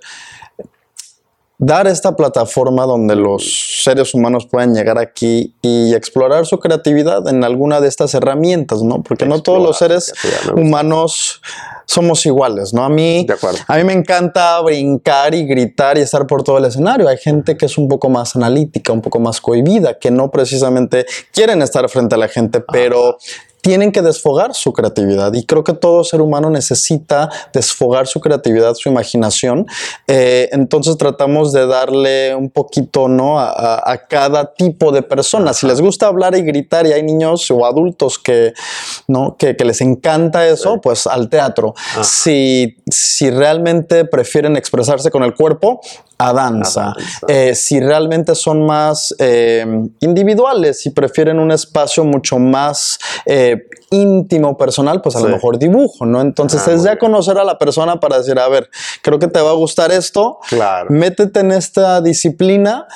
dar 1.58 1.87
esta 1.87 2.16
plataforma 2.16 2.84
donde 2.84 3.14
los 3.14 3.82
seres 3.84 4.12
humanos 4.14 4.46
puedan 4.46 4.75
llegar 4.75 4.99
aquí 4.99 5.54
y 5.62 5.94
explorar 5.94 6.46
su 6.46 6.58
creatividad 6.58 7.28
en 7.28 7.44
alguna 7.44 7.80
de 7.80 7.88
estas 7.88 8.14
herramientas, 8.14 8.82
¿no? 8.82 9.02
Porque 9.02 9.25
no 9.25 9.40
todos 9.40 9.62
los 9.62 9.78
seres 9.78 10.12
humanos 10.54 11.40
somos 11.87 12.25
iguales, 12.26 12.75
¿no? 12.75 12.84
A 12.84 12.88
mí, 12.88 13.26
a 13.68 13.76
mí 13.76 13.84
me 13.84 13.92
encanta 13.92 14.61
brincar 14.62 15.34
y 15.34 15.46
gritar 15.46 15.96
y 15.99 16.00
estar 16.00 16.26
por 16.26 16.42
todo 16.42 16.58
el 16.58 16.64
escenario. 16.64 17.08
Hay 17.08 17.18
gente 17.18 17.56
que 17.56 17.66
es 17.66 17.78
un 17.78 17.88
poco 17.88 18.08
más 18.08 18.34
analítica, 18.34 18.92
un 18.92 19.02
poco 19.02 19.20
más 19.20 19.40
cohibida, 19.40 19.99
que 19.99 20.11
no 20.11 20.30
precisamente 20.30 21.06
quieren 21.32 21.62
estar 21.62 21.88
frente 21.88 22.14
a 22.14 22.18
la 22.18 22.28
gente, 22.28 22.61
pero 22.61 23.18
tienen 23.64 23.92
que 23.92 24.02
desfogar 24.02 24.54
su 24.54 24.75
creatividad 24.75 25.33
y 25.33 25.47
creo 25.47 25.64
que 25.64 25.73
todo 25.73 26.04
ser 26.04 26.21
humano 26.21 26.50
necesita 26.50 27.30
desfogar 27.50 28.06
su 28.06 28.21
creatividad, 28.21 28.75
su 28.75 28.90
imaginación. 28.90 29.66
Eh, 30.06 30.50
entonces 30.52 30.99
tratamos 30.99 31.50
de 31.54 31.66
darle 31.66 32.35
un 32.35 32.50
poquito 32.50 33.09
¿no? 33.09 33.40
a, 33.40 34.02
cada 34.06 34.52
tipo 34.52 34.92
de 34.92 35.00
persona. 35.00 35.54
Si 35.54 35.66
les 35.66 35.80
gusta 35.80 36.09
hablar 36.09 36.37
y 36.37 36.42
gritar 36.42 36.87
y 36.87 36.92
hay 36.92 37.02
niños 37.02 37.50
o 37.50 37.64
adultos 37.64 38.18
que, 38.18 38.52
¿no? 39.09 39.35
que, 39.38 39.56
les 39.64 39.80
encanta 39.80 40.47
eso, 40.47 40.78
pues 40.83 41.06
al 41.06 41.30
teatro. 41.30 41.75
Si, 42.02 42.76
si 42.90 43.30
realmente 43.30 44.04
prefieren 44.04 44.59
expresarse 44.59 45.11
con 45.11 45.23
el 45.23 45.33
cuerpo, 45.33 45.80
a 46.25 46.33
danza. 46.33 46.95
Eh, 47.28 47.54
si 47.54 47.81
realmente 47.81 48.35
son 48.35 48.64
más 48.64 49.14
eh, 49.19 49.66
individuales, 50.00 50.87
y 50.87 50.90
prefieren 50.90 51.38
un 51.38 51.52
espacio 51.52 52.04
mucho 52.04 52.38
más 52.38 52.99
eh, 53.26 53.69
íntimo, 53.90 54.57
personal, 54.57 55.02
pues 55.02 55.16
a 55.16 55.21
lo 55.21 55.28
mejor 55.28 55.59
dibujo, 55.59 56.07
¿no? 56.07 56.21
Entonces 56.21 56.66
ah, 56.66 56.73
es 56.73 56.83
ya 56.83 56.99
conocer 56.99 57.38
a 57.38 57.45
la 57.45 57.59
persona 57.59 58.00
para 58.00 58.19
decir, 58.19 58.38
a 58.38 58.49
ver, 58.49 58.71
creo 59.02 59.19
que 59.19 59.28
te 59.28 59.40
va 59.40 59.50
a 59.50 59.54
gustar 59.54 59.93
esto, 59.93 60.38
claro. 60.49 60.87
métete 60.90 61.40
en 61.40 61.52
esta 61.52 62.00
disciplina. 62.00 62.87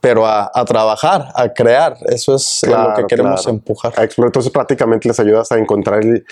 pero 0.00 0.26
a, 0.26 0.64
trabajar, 0.64 1.28
a 1.34 1.50
crear. 1.52 1.94
Eso 2.06 2.34
es 2.34 2.62
lo 2.66 2.94
que 2.96 3.04
queremos 3.06 3.46
empujar. 3.46 3.92
Entonces 3.98 4.50
prácticamente 4.50 5.06
les 5.06 5.20
ayudas 5.20 5.52
a 5.52 5.58
encontrar 5.58 6.00
el, 6.00 6.24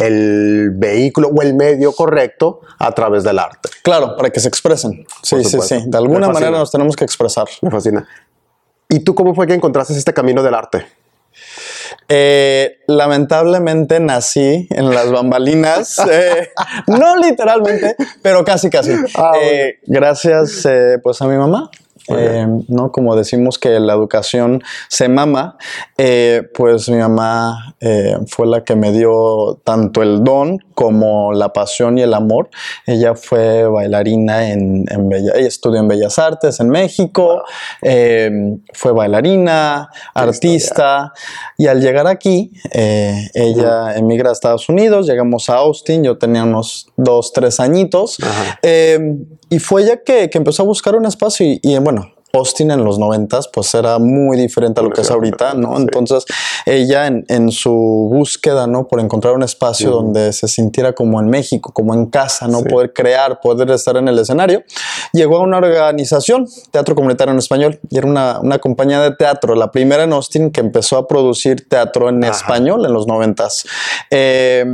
el 0.00 0.70
vehículo 0.74 1.28
o 1.28 1.42
el 1.42 1.54
medio 1.54 1.92
correcto 1.92 2.60
a 2.78 2.92
través 2.92 3.24
del 3.24 3.38
arte. 3.38 3.68
Claro, 3.82 4.16
para 4.16 4.30
que 4.30 4.40
se 4.40 4.48
expresen. 4.48 5.06
Sí, 5.22 5.44
sí, 5.44 5.58
sí. 5.60 5.82
De 5.86 5.98
alguna 5.98 6.28
manera 6.28 6.52
nos 6.52 6.70
tenemos 6.70 6.96
que 6.96 7.04
expresar. 7.04 7.46
Me 7.62 7.70
fascina. 7.70 8.06
¿Y 8.88 9.00
tú 9.00 9.14
cómo 9.14 9.34
fue 9.34 9.46
que 9.46 9.54
encontraste 9.54 9.94
este 9.94 10.12
camino 10.12 10.42
del 10.42 10.54
arte? 10.54 10.86
Eh, 12.08 12.78
lamentablemente 12.86 14.00
nací 14.00 14.66
en 14.70 14.90
las 14.90 15.10
bambalinas, 15.10 15.98
eh, 16.10 16.50
no 16.86 17.16
literalmente, 17.16 17.94
pero 18.22 18.44
casi 18.44 18.68
casi. 18.68 18.92
Ah, 19.14 19.32
Eh, 19.40 19.78
gracias 19.86 20.66
pues 21.02 21.22
a 21.22 21.26
mi 21.26 21.36
mamá. 21.36 21.70
Eh, 22.18 22.46
¿no? 22.68 22.92
Como 22.92 23.16
decimos 23.16 23.58
que 23.58 23.80
la 23.80 23.92
educación 23.94 24.62
se 24.88 25.08
mama, 25.08 25.56
eh, 25.98 26.42
pues 26.54 26.88
mi 26.88 26.96
mamá 26.98 27.76
eh, 27.80 28.16
fue 28.26 28.46
la 28.46 28.64
que 28.64 28.76
me 28.76 28.92
dio 28.92 29.60
tanto 29.64 30.02
el 30.02 30.22
don 30.24 30.58
como 30.74 31.32
la 31.32 31.52
pasión 31.52 31.98
y 31.98 32.02
el 32.02 32.14
amor. 32.14 32.50
Ella 32.86 33.14
fue 33.14 33.64
bailarina 33.68 34.50
en, 34.50 34.84
en 34.90 35.08
Bella- 35.08 35.32
ella 35.36 35.48
estudió 35.48 35.80
en 35.80 35.88
Bellas 35.88 36.18
Artes 36.18 36.60
en 36.60 36.68
México, 36.70 37.42
eh, 37.82 38.30
fue 38.72 38.92
bailarina, 38.92 39.88
artista, 40.14 41.12
y 41.58 41.66
al 41.66 41.80
llegar 41.80 42.06
aquí, 42.06 42.52
eh, 42.72 43.28
ella 43.34 43.94
emigra 43.96 44.30
a 44.30 44.32
Estados 44.32 44.68
Unidos, 44.68 45.06
llegamos 45.06 45.50
a 45.50 45.56
Austin, 45.56 46.02
yo 46.04 46.16
tenía 46.18 46.44
unos 46.44 46.88
dos, 46.96 47.32
tres 47.32 47.60
añitos, 47.60 48.16
y 49.50 49.58
fue 49.58 49.82
ella 49.82 50.02
que, 50.02 50.30
que 50.30 50.38
empezó 50.38 50.62
a 50.62 50.66
buscar 50.66 50.94
un 50.94 51.04
espacio 51.04 51.44
y, 51.46 51.60
y, 51.62 51.76
bueno, 51.78 52.12
Austin 52.32 52.70
en 52.70 52.84
los 52.84 52.98
noventas 52.98 53.48
pues 53.52 53.74
era 53.74 53.98
muy 53.98 54.36
diferente 54.36 54.80
a 54.80 54.84
lo 54.84 54.90
que 54.90 55.00
es 55.00 55.10
ahorita, 55.10 55.54
¿no? 55.54 55.76
Entonces 55.76 56.24
ella 56.64 57.06
en, 57.06 57.24
en 57.28 57.50
su 57.50 57.72
búsqueda, 57.72 58.66
¿no? 58.66 58.86
Por 58.86 59.00
encontrar 59.00 59.34
un 59.34 59.42
espacio 59.42 59.90
donde 59.90 60.32
se 60.32 60.46
sintiera 60.48 60.92
como 60.92 61.20
en 61.20 61.28
México, 61.28 61.72
como 61.72 61.94
en 61.94 62.06
casa, 62.06 62.46
¿no? 62.46 62.60
Sí. 62.60 62.68
Poder 62.68 62.92
crear, 62.92 63.40
poder 63.40 63.70
estar 63.70 63.96
en 63.96 64.08
el 64.08 64.18
escenario, 64.18 64.62
llegó 65.12 65.38
a 65.38 65.40
una 65.40 65.58
organización, 65.58 66.46
Teatro 66.70 66.94
Comunitario 66.94 67.32
en 67.32 67.38
Español, 67.38 67.80
y 67.88 67.98
era 67.98 68.06
una, 68.06 68.40
una 68.40 68.58
compañía 68.58 69.00
de 69.00 69.14
teatro, 69.14 69.54
la 69.54 69.70
primera 69.70 70.04
en 70.04 70.12
Austin 70.12 70.50
que 70.50 70.60
empezó 70.60 70.98
a 70.98 71.08
producir 71.08 71.68
teatro 71.68 72.08
en 72.08 72.22
Ajá. 72.22 72.32
español 72.32 72.84
en 72.86 72.92
los 72.92 73.06
noventas. 73.06 73.64
Eh, 74.10 74.64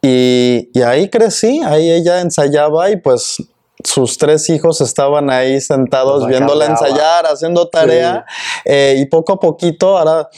y, 0.00 0.70
y 0.72 0.82
ahí 0.82 1.08
crecí, 1.08 1.62
ahí 1.64 1.90
ella 1.90 2.20
ensayaba 2.20 2.90
y 2.90 2.96
pues 2.98 3.38
sus 3.84 4.18
tres 4.18 4.48
hijos 4.50 4.80
estaban 4.80 5.30
ahí 5.30 5.60
sentados 5.60 6.26
viéndola 6.26 6.66
ensayar, 6.66 7.26
haciendo 7.26 7.68
tarea 7.68 8.24
eh, 8.64 8.96
y 8.98 9.06
poco 9.06 9.34
a 9.34 9.40
poquito 9.40 9.98
ahora 9.98 10.28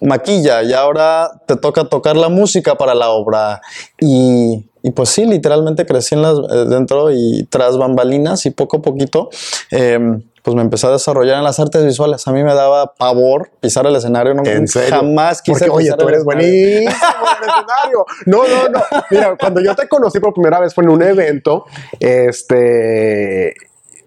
maquilla 0.00 0.62
y 0.62 0.72
ahora 0.72 1.30
te 1.46 1.56
toca 1.56 1.84
tocar 1.84 2.16
la 2.16 2.28
música 2.28 2.76
para 2.76 2.94
la 2.94 3.10
obra. 3.10 3.60
Y, 4.00 4.68
y 4.82 4.90
pues 4.90 5.10
sí, 5.10 5.24
literalmente 5.24 5.86
crecí 5.86 6.14
en 6.14 6.22
las, 6.22 6.38
eh, 6.38 6.64
dentro 6.68 7.12
y 7.12 7.46
tras 7.50 7.76
bambalinas 7.76 8.46
y 8.46 8.50
poco 8.50 8.78
a 8.78 8.82
poquito 8.82 9.30
eh, 9.70 9.98
pues 10.42 10.56
me 10.56 10.62
empecé 10.62 10.88
a 10.88 10.90
desarrollar 10.90 11.38
en 11.38 11.44
las 11.44 11.60
artes 11.60 11.84
visuales. 11.84 12.26
A 12.26 12.32
mí 12.32 12.42
me 12.42 12.52
daba 12.54 12.94
pavor 12.94 13.50
pisar 13.60 13.86
el 13.86 13.94
escenario, 13.94 14.34
no, 14.34 14.42
¿En 14.44 14.66
serio? 14.66 14.90
jamás 14.90 15.40
quise 15.40 15.66
Porque, 15.66 15.70
oye, 15.70 15.84
pisar 15.84 15.98
tú 15.98 16.08
el 16.08 16.14
eres 16.14 16.26
escenario. 16.26 16.50
buenísimo 16.50 17.26
en 17.36 17.44
el 17.44 17.50
escenario. 17.50 18.06
No, 18.26 18.38
no, 18.48 18.68
no. 18.68 19.02
Mira, 19.10 19.36
cuando 19.36 19.60
yo 19.60 19.74
te 19.76 19.86
conocí 19.88 20.18
por 20.18 20.32
primera 20.34 20.58
vez 20.58 20.74
fue 20.74 20.82
en 20.84 20.90
un 20.90 21.02
evento, 21.02 21.64
este, 22.00 23.54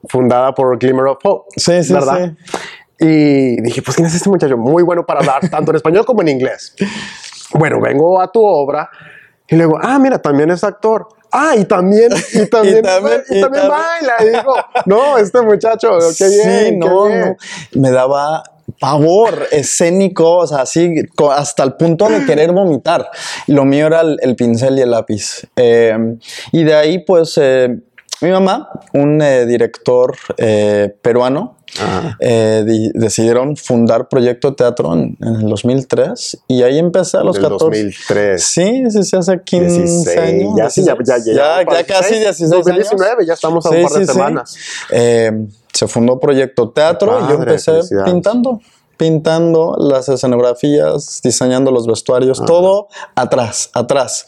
fundada 0.10 0.54
por 0.54 0.78
Glimmer 0.78 1.06
of 1.08 1.18
Hope. 1.24 1.46
Sí, 1.56 1.84
sí, 1.84 1.94
¿verdad? 1.94 2.34
sí. 2.50 2.58
Y 3.00 3.62
dije, 3.62 3.82
pues, 3.82 3.96
¿quién 3.96 4.08
es 4.08 4.16
este 4.16 4.30
muchacho? 4.30 4.58
Muy 4.58 4.84
bueno 4.84 5.06
para 5.06 5.20
hablar, 5.22 5.50
tanto 5.50 5.72
en 5.72 5.78
español 5.78 6.06
como 6.06 6.22
en 6.22 6.30
inglés. 6.30 6.76
Bueno, 7.54 7.80
vengo 7.82 8.20
a 8.22 8.32
tu 8.32 8.44
obra 8.44 8.90
y 9.48 9.56
luego, 9.56 9.78
ah, 9.82 10.00
mira, 10.00 10.20
también 10.20 10.50
es 10.52 10.64
actor. 10.64 11.08
Ah, 11.32 11.56
y 11.58 11.66
también, 11.66 12.12
y 12.34 12.46
también, 12.50 12.80
Y 12.80 12.82
también- 12.82 13.24
y 13.30 13.38
y 13.38 13.42
también 13.42 13.64
también- 13.64 13.70
baila. 13.70 14.14
Y 14.22 14.38
digo, 14.38 14.56
no, 14.86 15.18
este 15.18 15.42
muchacho, 15.42 15.90
qué 16.18 16.28
bien. 16.30 16.42
sí, 16.44 16.50
qué 16.66 16.72
no, 16.78 17.06
bien. 17.06 17.38
no. 17.74 17.82
Me 17.82 17.92
daba 17.92 18.44
pavor 18.80 19.48
escénico, 19.52 20.38
o 20.38 20.48
sea, 20.48 20.60
así 20.62 20.96
hasta 21.32 21.64
el 21.64 21.74
punto 21.74 22.08
de 22.10 22.26
querer 22.26 22.52
vomitar. 22.52 23.10
Lo 23.48 23.64
mío 23.66 23.88
era 23.88 24.02
el, 24.02 24.18
el 24.22 24.36
pincel 24.36 24.78
y 24.80 24.82
el 24.82 24.92
lápiz. 24.92 25.44
Eh, 25.56 25.96
y 26.52 26.64
de 26.64 26.74
ahí, 26.76 27.00
pues, 27.00 27.38
eh, 27.42 27.78
mi 28.22 28.30
mamá, 28.32 28.70
un 28.94 29.22
eh, 29.22 29.46
director 29.46 30.16
eh, 30.38 30.96
peruano, 31.02 31.58
eh, 32.20 32.64
di- 32.66 32.92
decidieron 32.94 33.58
fundar 33.58 34.08
Proyecto 34.08 34.54
Teatro 34.56 34.94
en, 34.94 35.18
en 35.22 35.36
el 35.42 35.50
2003 35.50 36.38
y 36.48 36.64
ahí 36.64 36.80
empecé 36.80 37.18
a 37.18 37.24
los 37.24 37.36
Del 37.36 37.44
14. 37.44 37.66
2003. 37.66 38.44
Sí, 38.44 38.84
sí, 38.90 39.04
sí, 39.04 39.16
hace 39.18 39.42
15 39.44 39.82
16, 39.82 40.18
años. 40.18 40.54
ya, 40.58 40.70
sí, 40.70 40.82
ya, 40.86 40.94
ya, 40.94 40.96
16. 41.16 41.26
ya, 41.38 41.64
ya, 41.64 41.72
ya 41.80 41.84
casi 41.86 42.16
16 42.16 42.52
años. 42.52 42.66
2019, 42.66 43.26
ya 43.26 43.34
estamos 43.34 43.66
a 43.66 43.70
un 43.70 43.76
Sí, 43.76 43.84
par 43.84 43.92
de 43.92 44.06
sí, 44.06 44.12
semanas. 44.14 44.56
Se 45.74 45.88
fundó 45.88 46.20
Proyecto 46.20 46.70
Teatro 46.70 47.20
y 47.26 47.30
yo 47.30 47.36
empecé 47.40 47.80
pintando, 48.06 48.62
pintando 48.96 49.76
las 49.78 50.08
escenografías, 50.08 51.20
diseñando 51.22 51.72
los 51.72 51.86
vestuarios, 51.86 52.42
todo 52.46 52.88
atrás, 53.16 53.70
atrás. 53.74 54.26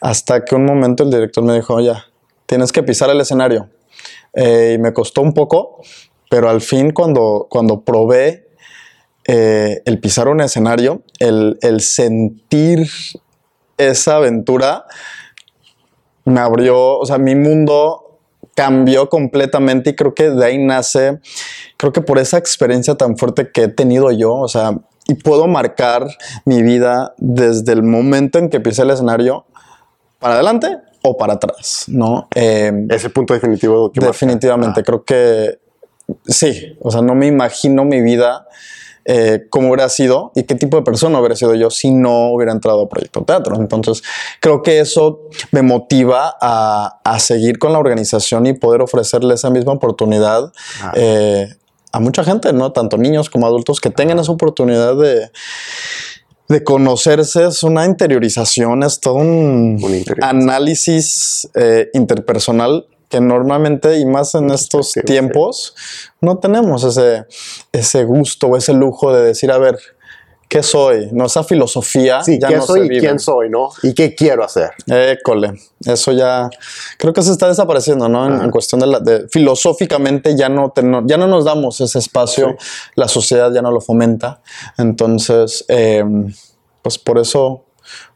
Hasta 0.00 0.44
que 0.44 0.56
un 0.56 0.64
momento 0.64 1.04
el 1.04 1.10
director 1.10 1.44
me 1.44 1.54
dijo, 1.54 1.78
ya, 1.78 2.04
tienes 2.48 2.72
que 2.72 2.82
pisar 2.82 3.10
el 3.10 3.20
escenario. 3.20 3.68
Eh, 4.32 4.72
y 4.74 4.78
me 4.78 4.92
costó 4.92 5.20
un 5.20 5.34
poco, 5.34 5.80
pero 6.30 6.48
al 6.48 6.60
fin 6.60 6.92
cuando, 6.92 7.46
cuando 7.48 7.82
probé 7.82 8.48
eh, 9.26 9.82
el 9.84 10.00
pisar 10.00 10.28
un 10.28 10.40
escenario, 10.40 11.02
el, 11.18 11.58
el 11.60 11.80
sentir 11.82 12.88
esa 13.76 14.16
aventura, 14.16 14.86
me 16.24 16.40
abrió, 16.40 16.98
o 16.98 17.06
sea, 17.06 17.18
mi 17.18 17.34
mundo 17.34 18.18
cambió 18.54 19.08
completamente 19.08 19.90
y 19.90 19.94
creo 19.94 20.14
que 20.14 20.30
de 20.30 20.44
ahí 20.44 20.58
nace, 20.58 21.20
creo 21.76 21.92
que 21.92 22.00
por 22.00 22.18
esa 22.18 22.38
experiencia 22.38 22.94
tan 22.96 23.16
fuerte 23.16 23.50
que 23.52 23.64
he 23.64 23.68
tenido 23.68 24.10
yo, 24.10 24.34
o 24.34 24.48
sea, 24.48 24.78
y 25.06 25.14
puedo 25.14 25.46
marcar 25.46 26.06
mi 26.44 26.62
vida 26.62 27.14
desde 27.18 27.72
el 27.72 27.82
momento 27.82 28.38
en 28.38 28.48
que 28.48 28.60
pisé 28.60 28.82
el 28.82 28.90
escenario 28.90 29.46
para 30.18 30.34
adelante 30.34 30.78
o 31.08 31.16
para 31.16 31.34
atrás, 31.34 31.84
¿no? 31.88 32.28
Eh, 32.34 32.72
Ese 32.90 33.10
punto 33.10 33.34
definitivo 33.34 33.90
que 33.92 34.00
definitivamente, 34.00 34.82
creo 34.82 35.04
que 35.04 35.58
sí, 36.26 36.76
o 36.80 36.90
sea, 36.90 37.02
no 37.02 37.14
me 37.14 37.26
imagino 37.26 37.84
mi 37.84 38.00
vida 38.00 38.46
eh, 39.10 39.46
cómo 39.48 39.68
hubiera 39.68 39.88
sido 39.88 40.32
y 40.34 40.42
qué 40.42 40.54
tipo 40.54 40.76
de 40.76 40.82
persona 40.82 41.18
hubiera 41.18 41.34
sido 41.34 41.54
yo 41.54 41.70
si 41.70 41.90
no 41.90 42.28
hubiera 42.30 42.52
entrado 42.52 42.82
a 42.82 42.88
Proyecto 42.90 43.22
Teatro. 43.22 43.56
Entonces, 43.56 44.02
creo 44.40 44.62
que 44.62 44.80
eso 44.80 45.20
me 45.50 45.62
motiva 45.62 46.36
a, 46.40 47.00
a 47.04 47.18
seguir 47.18 47.58
con 47.58 47.72
la 47.72 47.78
organización 47.78 48.44
y 48.46 48.52
poder 48.52 48.82
ofrecerle 48.82 49.32
esa 49.34 49.48
misma 49.48 49.72
oportunidad 49.72 50.52
Ah. 50.82 50.92
eh, 50.94 51.48
a 51.90 52.00
mucha 52.00 52.22
gente, 52.22 52.52
¿no? 52.52 52.70
Tanto 52.72 52.98
niños 52.98 53.30
como 53.30 53.46
adultos 53.46 53.80
que 53.80 53.88
tengan 53.88 54.18
esa 54.18 54.30
oportunidad 54.30 54.94
de, 54.94 55.30
de 56.48 56.64
conocerse. 56.64 57.46
Es 57.46 57.62
una 57.62 57.84
interiorización, 57.86 58.82
es 58.82 59.00
todo 59.00 59.14
un, 59.14 59.78
análisis 60.22 61.48
eh, 61.54 61.90
interpersonal 61.94 62.86
que 63.08 63.20
normalmente 63.20 63.98
y 63.98 64.04
más 64.04 64.34
en 64.34 64.50
estos 64.50 64.92
tiempos 65.06 65.74
no 66.20 66.38
tenemos 66.38 66.84
ese, 66.84 67.24
ese 67.72 68.04
gusto 68.04 68.48
o 68.48 68.56
ese 68.56 68.74
lujo 68.74 69.14
de 69.14 69.24
decir, 69.24 69.50
a 69.50 69.56
ver, 69.56 69.78
¿qué 70.48 70.62
soy? 70.62 71.08
No, 71.12 71.26
esa 71.26 71.44
filosofía 71.44 72.22
Sí, 72.22 72.38
ya 72.40 72.48
¿quién 72.48 72.60
no 72.60 72.66
soy 72.66 72.80
se 72.80 72.86
y 72.86 72.88
vive. 72.88 73.00
quién 73.00 73.18
soy, 73.18 73.50
no? 73.50 73.68
¿Y 73.82 73.92
qué 73.94 74.14
quiero 74.14 74.44
hacer? 74.44 74.70
École, 74.86 75.52
eso 75.84 76.12
ya 76.12 76.48
creo 76.98 77.12
que 77.12 77.22
se 77.22 77.32
está 77.32 77.48
desapareciendo, 77.48 78.08
¿no? 78.08 78.26
En, 78.26 78.42
en 78.42 78.50
cuestión 78.50 78.80
de, 78.80 78.86
la, 78.86 79.00
de 79.00 79.28
filosóficamente 79.28 80.36
ya 80.36 80.48
no, 80.48 80.70
te- 80.70 80.82
no- 80.82 81.06
ya 81.06 81.16
no 81.18 81.26
nos 81.26 81.44
damos 81.44 81.80
ese 81.80 81.98
espacio, 81.98 82.56
la 82.94 83.08
sociedad 83.08 83.52
ya 83.52 83.60
no 83.62 83.70
lo 83.70 83.80
fomenta, 83.80 84.40
entonces, 84.78 85.64
eh, 85.68 86.02
pues 86.82 86.96
por 86.98 87.18
eso, 87.18 87.64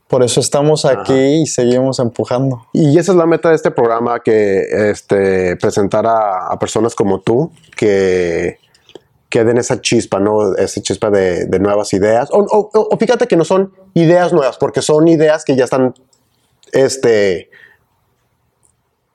por 0.08 0.22
eso 0.22 0.40
estamos 0.40 0.84
aquí 0.84 1.12
y 1.42 1.46
seguimos 1.46 1.98
empujando. 1.98 2.66
Y 2.72 2.98
esa 2.98 3.12
es 3.12 3.18
la 3.18 3.26
meta 3.26 3.48
de 3.50 3.56
este 3.56 3.70
programa, 3.70 4.20
que 4.20 4.90
este, 4.90 5.56
presentar 5.56 6.06
a, 6.06 6.48
a 6.48 6.58
personas 6.58 6.94
como 6.94 7.20
tú 7.20 7.50
que, 7.76 8.58
que 9.32 9.44
den 9.44 9.56
esa 9.56 9.80
chispa, 9.80 10.20
¿no? 10.20 10.54
Esa 10.56 10.82
chispa 10.82 11.08
de, 11.08 11.46
de 11.46 11.58
nuevas 11.58 11.94
ideas. 11.94 12.28
O, 12.32 12.44
o- 12.50 12.96
fíjate 12.98 13.26
que 13.26 13.34
no 13.34 13.44
son 13.44 13.72
ideas 13.94 14.30
nuevas, 14.34 14.58
porque 14.58 14.82
son 14.82 15.08
ideas 15.08 15.42
que 15.46 15.56
ya 15.56 15.64
están 15.64 15.94
este, 16.70 17.48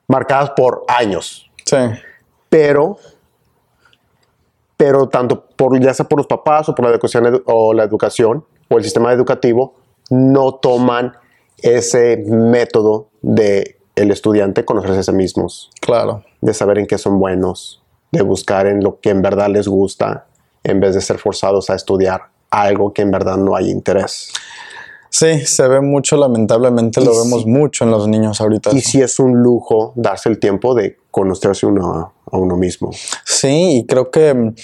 marcadas 0.08 0.50
por 0.56 0.84
años. 0.88 1.48
Sí, 1.64 1.76
Pero, 2.48 2.96
pero 4.76 5.08
tanto 5.08 5.44
por, 5.56 5.78
ya 5.80 5.94
sea 5.94 6.08
por 6.08 6.18
los 6.18 6.26
papás 6.26 6.68
o 6.68 6.74
por 6.74 6.84
la 6.86 6.90
educación, 6.90 7.24
edu- 7.24 7.42
o 7.46 7.72
la 7.72 7.84
educación 7.84 8.44
o 8.68 8.78
el 8.78 8.82
sistema 8.84 9.12
educativo, 9.12 9.74
no 10.10 10.54
toman 10.56 11.12
ese 11.58 12.16
método 12.26 13.08
de 13.22 13.76
el 13.94 14.10
estudiante 14.10 14.64
conocerse 14.64 14.98
a 14.98 15.02
sí 15.02 15.12
mismos, 15.12 15.70
claro. 15.80 16.24
de 16.40 16.54
saber 16.54 16.78
en 16.78 16.86
qué 16.86 16.98
son 16.98 17.18
buenos, 17.20 17.82
de 18.12 18.22
buscar 18.22 18.66
en 18.66 18.82
lo 18.82 19.00
que 19.00 19.10
en 19.10 19.22
verdad 19.22 19.48
les 19.48 19.68
gusta, 19.68 20.26
en 20.64 20.80
vez 20.80 20.94
de 20.94 21.00
ser 21.00 21.18
forzados 21.18 21.70
a 21.70 21.74
estudiar 21.74 22.22
algo 22.50 22.92
que 22.92 23.02
en 23.02 23.10
verdad 23.10 23.36
no 23.36 23.54
hay 23.56 23.70
interés. 23.70 24.32
Sí, 25.10 25.46
se 25.46 25.66
ve 25.68 25.80
mucho, 25.80 26.16
lamentablemente 26.18 27.00
Y 27.00 27.04
lo 27.04 27.12
sí. 27.14 27.20
vemos 27.24 27.46
mucho 27.46 27.84
en 27.84 27.90
los 27.90 28.06
niños 28.08 28.40
ahorita. 28.40 28.70
Y 28.74 28.78
eso. 28.78 28.90
si 28.90 29.00
es 29.02 29.18
un 29.18 29.42
lujo 29.42 29.92
darse 29.96 30.28
el 30.28 30.38
tiempo 30.38 30.74
de 30.74 30.98
conocerse 31.10 31.64
uno 31.66 32.12
a 32.30 32.36
uno 32.36 32.56
mismo. 32.56 32.90
Sí, 33.24 33.78
y 33.78 33.86
creo 33.86 34.10
que 34.10 34.34
mm, 34.34 34.54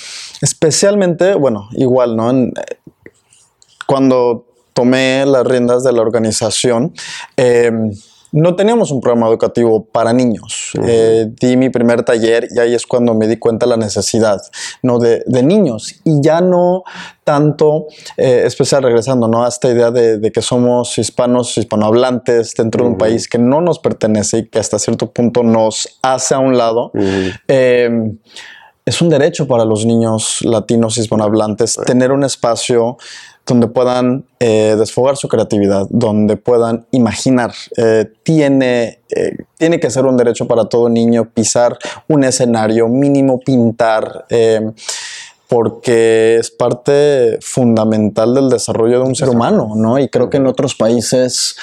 especialmente, 0.43 1.35
bueno, 1.35 1.69
igual, 1.73 2.15
¿no? 2.17 2.29
En- 2.31 2.53
eh, 2.57 2.77
cuando 3.87 4.47
tomé 4.75 5.25
las 5.27 5.47
riendas 5.47 5.85
de 5.85 5.93
la 5.93 6.03
organización, 6.03 6.93
eh, 7.37 7.71
no 8.35 8.57
teníamos 8.57 8.91
un 8.91 9.01
programa 9.01 9.29
educativo 9.29 9.85
para 9.85 10.13
niños. 10.13 10.73
Eh, 10.85 11.31
di 11.41 11.57
mi 11.57 11.71
primer 11.71 12.03
taller 12.03 12.49
y 12.51 12.59
ahí 12.59 12.75
es 12.75 12.85
cuando 12.85 13.15
me 13.15 13.29
di 13.29 13.37
cuenta 13.37 13.65
la 13.65 13.77
necesidad 13.77 14.43
¿no? 14.83 14.99
de, 14.99 15.23
niños. 15.45 16.01
Y 16.03 16.21
ya 16.21 16.41
no 16.41 16.83
tanto, 17.23 17.87
eh, 18.17 18.43
especial 18.45 18.83
regresando 18.83 19.29
¿no? 19.29 19.45
a 19.45 19.49
esta 19.49 19.71
idea 19.71 19.93
de, 19.93 20.33
que 20.33 20.43
somos 20.43 20.99
hispanos, 20.99 21.57
hispanohablantes 21.57 22.55
dentro 22.55 22.85
de 22.85 22.91
un 22.91 22.99
país 22.99 23.29
que 23.29 23.39
no 23.39 23.61
nos 23.61 23.79
pertenece 23.79 24.39
y 24.39 24.49
que 24.49 24.59
hasta 24.59 24.81
cierto 24.81 25.13
punto 25.13 25.45
nos 25.45 26.01
hace 26.03 26.35
a 26.35 26.41
un 26.41 26.59
lado. 26.59 26.91
Eh, 27.47 27.89
es 28.85 29.01
un 29.01 29.09
derecho 29.09 29.47
para 29.47 29.65
los 29.65 29.87
niños 29.87 30.41
latinos 30.43 30.99
hispanohablantes 30.99 31.79
tener 31.87 32.11
un 32.11 32.25
espacio 32.25 32.99
donde 33.47 33.69
puedan 33.69 34.25
eh, 34.41 34.75
desfogar 34.79 35.17
su 35.17 35.29
creatividad, 35.29 35.87
donde 35.91 36.37
puedan 36.37 36.87
imaginar. 36.93 37.53
Eh, 37.77 38.07
tiene, 38.23 39.01
eh, 39.15 39.37
tiene 39.59 39.79
que 39.79 39.91
ser 39.91 40.07
un 40.07 40.17
derecho 40.17 40.47
para 40.47 40.65
todo 40.65 40.89
niño 40.89 41.29
pisar 41.33 41.79
un 42.09 42.25
escenario, 42.25 42.89
mínimo 42.89 43.39
pintar, 43.41 44.25
porque 45.47 46.37
es 46.37 46.51
parte 46.51 47.39
fundamental 47.43 48.35
del 48.35 48.49
desarrollo 48.49 49.01
de 49.01 49.07
un 49.07 49.15
ser 49.15 49.29
humano, 49.29 49.75
¿no? 49.77 49.99
Y 49.99 50.09
creo 50.09 50.31
que 50.31 50.39
en 50.39 50.47
otros 50.47 50.75
países, 50.75 51.57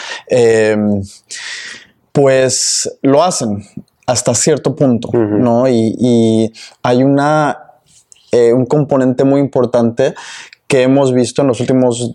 pues 2.12 2.98
lo 3.02 3.24
hacen 3.24 3.64
hasta 4.06 4.36
cierto 4.36 4.76
punto, 4.76 5.10
¿no? 5.14 5.68
Y, 5.68 5.96
y 6.00 6.54
hay 6.84 7.04
una 7.04 7.58
un 8.54 8.66
componente 8.66 9.26
muy 9.26 9.42
importante 9.42 10.14
que 10.72 10.84
hemos 10.84 11.13
visto 11.13 11.42
en 11.42 11.50
los 11.50 11.60
últimos 11.60 12.13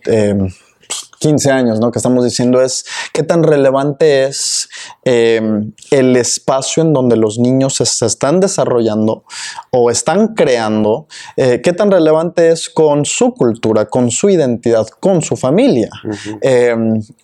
15 1.19 1.49
eh, 1.49 1.53
años, 1.53 1.79
¿no? 1.79 1.91
Que 1.93 1.99
estamos 1.99 2.25
diciendo 2.25 2.63
es 2.63 2.87
qué 3.13 3.23
tan 3.23 3.43
relevante 3.43 4.25
es 4.25 4.71
eh, 5.05 5.43
el 5.91 6.17
espacio 6.17 6.83
en 6.83 6.95
donde 6.95 7.19
los 7.19 7.39
niños 7.39 7.75
se, 7.77 8.07
están 8.07 8.41
desarrollando 8.41 9.25
o 9.71 9.91
están 9.91 10.29
creando, 10.29 11.07
eh, 11.37 11.61
qué 11.63 11.75
tan 11.75 11.91
relevante 11.91 12.49
es 12.49 12.71
con 12.71 13.05
su 13.05 13.35
cultura, 13.35 13.91
con 13.91 14.11
su 14.11 14.31
identidad, 14.31 14.89
con 14.89 15.21
su 15.21 15.37
familia. 15.37 15.91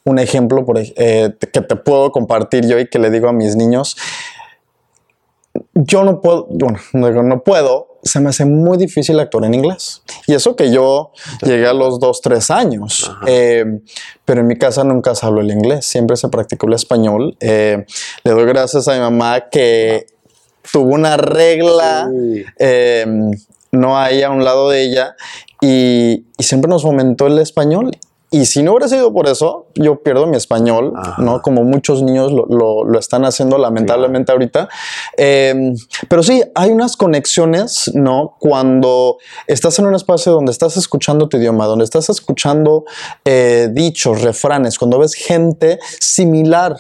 un 0.05 0.19
ejemplo 0.19 0.67
por, 0.67 0.83
que 0.83 1.33
te 1.41 1.77
puedo 1.77 2.13
compartir 2.13 2.69
yo 2.69 2.79
y 2.79 2.91
que 2.91 2.99
le 2.99 3.11
digo 3.11 3.31
a 3.31 3.33
mis 3.33 3.57
niños, 3.57 3.97
yo 5.75 6.05
no 6.05 6.21
puedo, 6.21 6.47
bueno, 6.51 7.23
no 7.23 7.43
puedo, 7.43 7.99
se 8.03 8.21
me 8.21 8.31
hace 8.31 8.45
muy 8.45 8.79
difícil 8.79 9.19
actuar 9.21 9.45
en 9.45 9.55
inglés. 9.55 10.03
Y 10.27 10.35
eso 10.35 10.57
que 10.57 10.73
yo 10.73 11.13
llegué 11.43 11.67
a 11.67 11.73
los 11.73 12.01
dos, 12.01 12.21
tres 12.21 12.51
años. 12.51 13.11
Eh, 13.27 13.65
pero 14.25 14.41
en 14.41 14.47
mi 14.49 14.57
casa 14.57 14.85
nunca 14.85 15.15
se 15.15 15.25
habló 15.27 15.41
el 15.41 15.51
inglés, 15.51 15.87
siempre 15.87 16.17
se 16.17 16.29
practicó 16.29 16.67
el 16.67 16.75
español. 16.75 17.37
Eh, 17.41 17.85
le 18.25 18.33
doy 18.33 18.45
gracias 18.47 18.89
a 18.89 18.95
mi 18.95 19.01
mamá 19.01 19.49
que 19.51 20.07
tuvo 20.73 20.95
una 20.95 21.17
regla, 21.17 22.11
eh, 22.59 23.07
no 23.71 23.99
ahí 23.99 24.23
a 24.23 24.31
un 24.31 24.45
lado 24.45 24.71
de 24.71 24.83
ella, 24.83 25.17
y, 25.61 26.27
y 26.37 26.43
siempre 26.43 26.69
nos 26.69 26.83
fomentó 26.83 27.27
el 27.27 27.39
español 27.39 27.97
y 28.33 28.47
si 28.47 28.63
no 28.63 28.73
hubiera 28.73 28.89
sido 28.89 29.13
por 29.13 29.29
eso, 29.29 29.67
yo 29.75 30.03
pierdo 30.03 30.27
mi 30.27 30.39
español, 30.39 30.95
¿no? 31.19 31.43
Como 31.43 31.65
muchos 31.65 32.03
niños 32.03 32.33
lo, 32.33 32.47
lo, 32.47 32.99
están 32.99 33.27
haciendo 33.27 33.59
lamentablemente 33.59 34.33
ahorita. 34.33 34.71
Em, 35.19 35.75
pero 36.09 36.23
sí, 36.23 36.43
hay 36.55 36.71
unas 36.71 36.97
conexiones, 36.97 37.91
¿no? 37.93 38.37
Cuando 38.41 39.19
estás 39.47 39.79
en 39.79 39.87
un 39.87 39.95
espacio 39.95 40.33
donde 40.33 40.51
estás 40.51 40.79
escuchando 40.79 41.29
tu 41.29 41.37
idioma, 41.37 41.67
donde 41.67 41.85
estás 41.85 42.09
escuchando 42.09 42.85
eh, 43.27 43.69
dichos, 43.71 44.23
refranes, 44.23 44.79
cuando 44.79 44.99
ves 44.99 45.13
gente 45.13 45.79
similar 46.01 46.75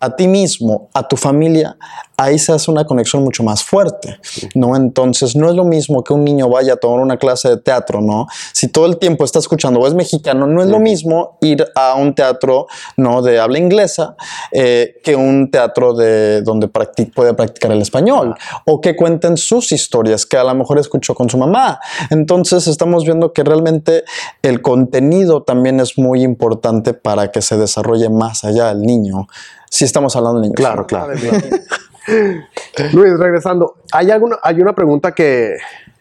a 0.00 0.14
ti 0.14 0.28
mismo, 0.28 0.88
a 0.94 1.06
tu 1.06 1.16
familia, 1.16 1.76
ahí 2.16 2.38
se 2.38 2.52
hace 2.52 2.70
una 2.70 2.84
conexión 2.84 3.22
mucho 3.22 3.42
más 3.42 3.62
fuerte, 3.62 4.18
¿no? 4.54 4.76
Entonces, 4.76 5.36
no 5.36 5.48
es 5.48 5.54
lo 5.54 5.64
mismo 5.64 6.02
que 6.02 6.12
un 6.12 6.24
niño 6.24 6.48
vaya 6.48 6.74
a 6.74 6.76
tomar 6.76 7.00
una 7.00 7.16
clase 7.16 7.48
de 7.48 7.56
teatro, 7.58 8.00
¿no? 8.00 8.26
Si 8.52 8.68
todo 8.68 8.86
el 8.86 8.98
tiempo 8.98 9.24
está 9.24 9.38
escuchando 9.38 9.80
o 9.80 9.86
es 9.86 9.94
mexicano, 9.94 10.46
no 10.46 10.62
es 10.62 10.68
lo 10.68 10.80
mismo 10.80 11.38
ir 11.40 11.64
a 11.76 11.94
un 11.94 12.14
teatro, 12.14 12.66
¿no? 12.96 13.22
De 13.22 13.38
habla 13.38 13.58
inglesa 13.58 14.16
eh, 14.50 14.96
que 15.04 15.14
un 15.14 15.50
teatro 15.50 15.94
de 15.94 16.42
donde 16.42 16.68
puede 16.68 17.34
practicar 17.34 17.70
el 17.70 17.82
español 17.82 18.34
o 18.66 18.80
que 18.80 18.96
cuenten 18.96 19.36
sus 19.36 19.70
historias 19.70 20.26
que 20.26 20.36
a 20.36 20.44
lo 20.44 20.54
mejor 20.54 20.78
escuchó 20.78 21.14
con 21.14 21.30
su 21.30 21.38
mamá. 21.38 21.78
Entonces, 22.10 22.66
estamos 22.66 23.04
viendo 23.04 23.32
que 23.32 23.44
realmente 23.44 24.04
el 24.42 24.60
contenido 24.60 25.44
también 25.44 25.78
es 25.78 25.98
muy 25.98 26.22
importante 26.22 26.94
para 26.94 27.30
que 27.30 27.42
se 27.42 27.56
desarrolle 27.56 28.10
más 28.10 28.44
allá 28.44 28.70
el 28.70 28.82
niño 28.82 29.28
si 29.70 29.84
estamos 29.84 30.14
hablando 30.16 30.40
de 30.40 30.48
niños. 30.48 30.56
Claro, 30.56 30.86
claro. 30.86 31.12
Luis, 32.92 33.18
regresando, 33.18 33.76
¿hay, 33.92 34.10
alguna, 34.10 34.38
hay 34.42 34.60
una 34.60 34.74
pregunta 34.74 35.12
que, 35.12 35.56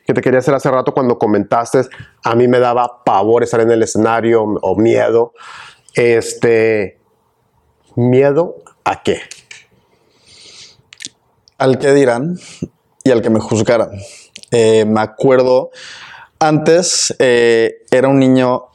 que, 0.06 0.14
te 0.14 0.22
quería 0.22 0.40
hacer 0.40 0.54
hace 0.54 0.72
rato 0.72 0.94
cuando 0.94 1.18
comentaste, 1.18 1.82
a 2.24 2.36
mí 2.36 2.48
me 2.48 2.60
daba 2.60 3.04
pavor 3.04 3.44
estar 3.44 3.60
en 3.60 3.72
el 3.72 3.84
escenario 3.84 4.44
o 4.44 4.76
miedo. 4.76 5.34
Este, 5.96 7.00
¿miedo 7.96 8.56
a 8.86 9.04
qué? 9.04 9.22
Al 11.58 11.80
que 11.80 11.92
dirán 11.94 12.38
y 13.04 13.12
al 13.12 13.22
que 13.22 13.30
me 13.30 13.40
juzgaran. 13.40 13.90
Eh, 14.52 14.86
me 14.86 15.02
acuerdo, 15.02 15.72
antes 16.40 17.14
eh, 17.20 17.84
era 17.92 18.08
un 18.08 18.20
niño 18.20 18.68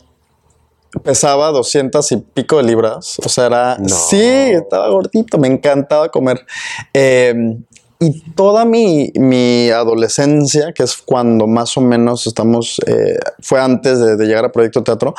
pesaba 1.03 1.49
200 1.49 2.13
y 2.13 2.17
pico 2.19 2.59
de 2.59 2.65
libras. 2.65 3.19
O 3.25 3.29
sea, 3.29 3.47
era. 3.47 3.79
Sí, 3.87 4.21
estaba 4.21 4.89
gordito, 4.89 5.39
me 5.39 5.49
encantaba 5.49 6.09
comer. 6.09 6.45
Em, 6.93 7.65
y 7.99 8.21
toda 8.33 8.65
mi, 8.65 9.13
mi, 9.15 9.71
adolescencia, 9.71 10.73
que 10.73 10.83
es 10.83 10.97
cuando 10.97 11.47
más 11.47 11.77
o 11.77 11.81
menos 11.81 12.27
estamos, 12.27 12.81
eh, 12.87 13.17
fue 13.41 13.61
antes 13.61 14.01
de, 14.01 14.27
llegar 14.27 14.45
a 14.45 14.51
Proyecto 14.51 14.83
Teatro, 14.83 15.15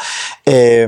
eh, 0.46 0.88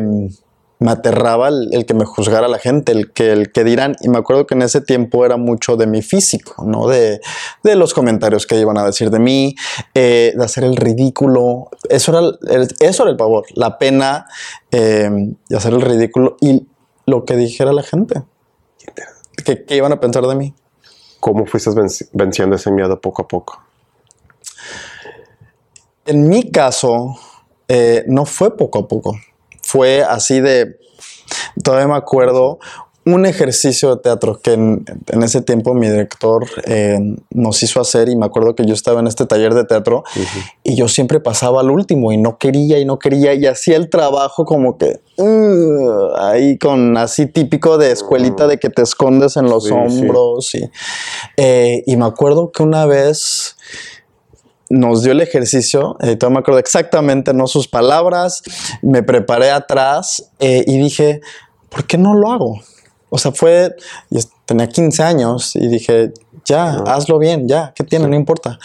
me 0.79 0.91
aterraba 0.91 1.47
el, 1.47 1.85
que 1.85 1.93
me 1.93 2.05
juzgara 2.05 2.47
la 2.47 2.59
gente, 2.59 2.91
el 2.91 3.11
que, 3.11 3.31
el 3.31 3.51
que 3.51 3.63
dirán. 3.63 3.95
Y 4.01 4.09
me 4.09 4.17
acuerdo 4.17 4.45
que 4.45 4.55
en 4.55 4.61
ese 4.61 4.81
tiempo 4.81 5.25
era 5.25 5.37
mucho 5.37 5.77
de 5.77 5.87
mi 5.87 6.01
físico, 6.01 6.65
¿no? 6.65 6.87
De, 6.87 7.21
de 7.63 7.75
los 7.75 7.93
comentarios 7.93 8.45
que 8.45 8.59
iban 8.59 8.77
a 8.77 8.85
decir 8.85 9.09
de 9.09 9.19
mí, 9.19 9.55
eh, 9.93 10.33
de 10.35 10.43
hacer 10.43 10.63
el 10.63 10.75
ridículo. 10.75 11.69
Eso 11.89 12.11
era 12.11 12.55
el, 12.55 12.67
eso 12.79 13.03
era 13.03 13.11
el 13.11 13.17
pavor, 13.17 13.45
la 13.53 13.77
pena 13.77 14.25
eh, 14.71 15.09
de 15.47 15.57
hacer 15.57 15.73
el 15.73 15.81
ridículo 15.81 16.35
y 16.41 16.67
lo 17.05 17.23
que 17.23 17.35
dijera 17.35 17.71
la 17.71 17.83
gente. 17.83 18.23
¿Qué, 19.45 19.63
qué 19.63 19.75
iban 19.75 19.91
a 19.91 19.99
pensar 19.99 20.25
de 20.27 20.35
mí? 20.35 20.53
¿Cómo 21.19 21.45
fuiste 21.45 21.71
venciendo 22.13 22.55
ese 22.55 22.71
miedo 22.71 22.99
poco 22.99 23.23
a 23.23 23.27
poco? 23.27 23.59
En 26.05 26.27
mi 26.27 26.51
caso, 26.51 27.15
eh, 27.67 28.03
no 28.07 28.25
fue 28.25 28.55
poco 28.55 28.79
a 28.79 28.87
poco 28.87 29.15
fue 29.65 30.03
así 30.03 30.39
de, 30.41 30.77
todavía 31.63 31.87
me 31.87 31.95
acuerdo, 31.95 32.59
un 33.05 33.25
ejercicio 33.25 33.95
de 33.95 34.01
teatro 34.01 34.39
que 34.41 34.53
en, 34.53 34.83
ese 35.21 35.41
tiempo 35.41 35.75
mi 35.75 35.87
director 35.87 36.47
eh, 36.65 36.99
nos 37.29 37.61
hizo 37.61 37.79
hacer 37.79 38.09
y 38.09 38.15
me 38.15 38.25
acuerdo 38.25 38.55
que 38.55 38.65
yo 38.65 38.73
estaba 38.73 38.99
en 38.99 39.07
este 39.07 39.27
taller 39.27 39.53
de 39.53 39.63
teatro 39.63 40.03
y 40.63 40.75
yo 40.75 40.87
siempre 40.87 41.19
pasaba 41.19 41.61
al 41.61 41.69
último 41.69 42.11
y 42.11 42.17
no 42.17 42.39
quería 42.39 42.79
y 42.79 42.85
no 42.85 42.97
quería 42.97 43.35
y 43.35 43.45
hacía 43.45 43.77
el 43.77 43.91
trabajo 43.91 44.45
como 44.45 44.77
que 44.79 44.99
uh, 45.17 46.15
ahí 46.17 46.57
con 46.57 46.97
así 46.97 47.27
típico 47.27 47.77
de 47.77 47.91
escuelita 47.91 48.47
de 48.47 48.57
que 48.57 48.69
te 48.69 48.81
escondes 48.81 49.37
en 49.37 49.45
los 49.45 49.69
hombros 49.69 50.55
Y, 50.55 50.69
eh, 51.37 51.83
y 51.85 51.97
me 51.97 52.05
acuerdo 52.05 52.51
que 52.51 52.63
una 52.63 52.87
vez 52.87 53.55
nos 54.69 55.03
dio 55.03 55.11
el 55.11 55.21
ejercicio, 55.21 55.97
eh, 56.01 56.17
me 56.29 56.39
acuerdo 56.39 56.59
exactamente, 56.59 57.33
no 57.33 57.47
sus 57.47 57.67
palabras, 57.67 58.41
me 58.81 59.03
preparé 59.03 59.51
atrás 59.51 60.31
eh, 60.39 60.63
y 60.65 60.77
dije, 60.79 61.21
¿por 61.69 61.85
qué 61.85 61.97
no 61.97 62.13
lo 62.13 62.31
hago? 62.31 62.61
O 63.09 63.17
sea, 63.17 63.31
fue, 63.31 63.75
tenía 64.45 64.67
15 64.67 65.03
años 65.03 65.55
y 65.55 65.67
dije, 65.67 66.13
ya, 66.45 66.77
hazlo 66.87 67.19
bien, 67.19 67.47
ya, 67.47 67.73
¿qué 67.75 67.83
tiene? 67.83 68.07
No 68.07 68.15
importa. 68.15 68.59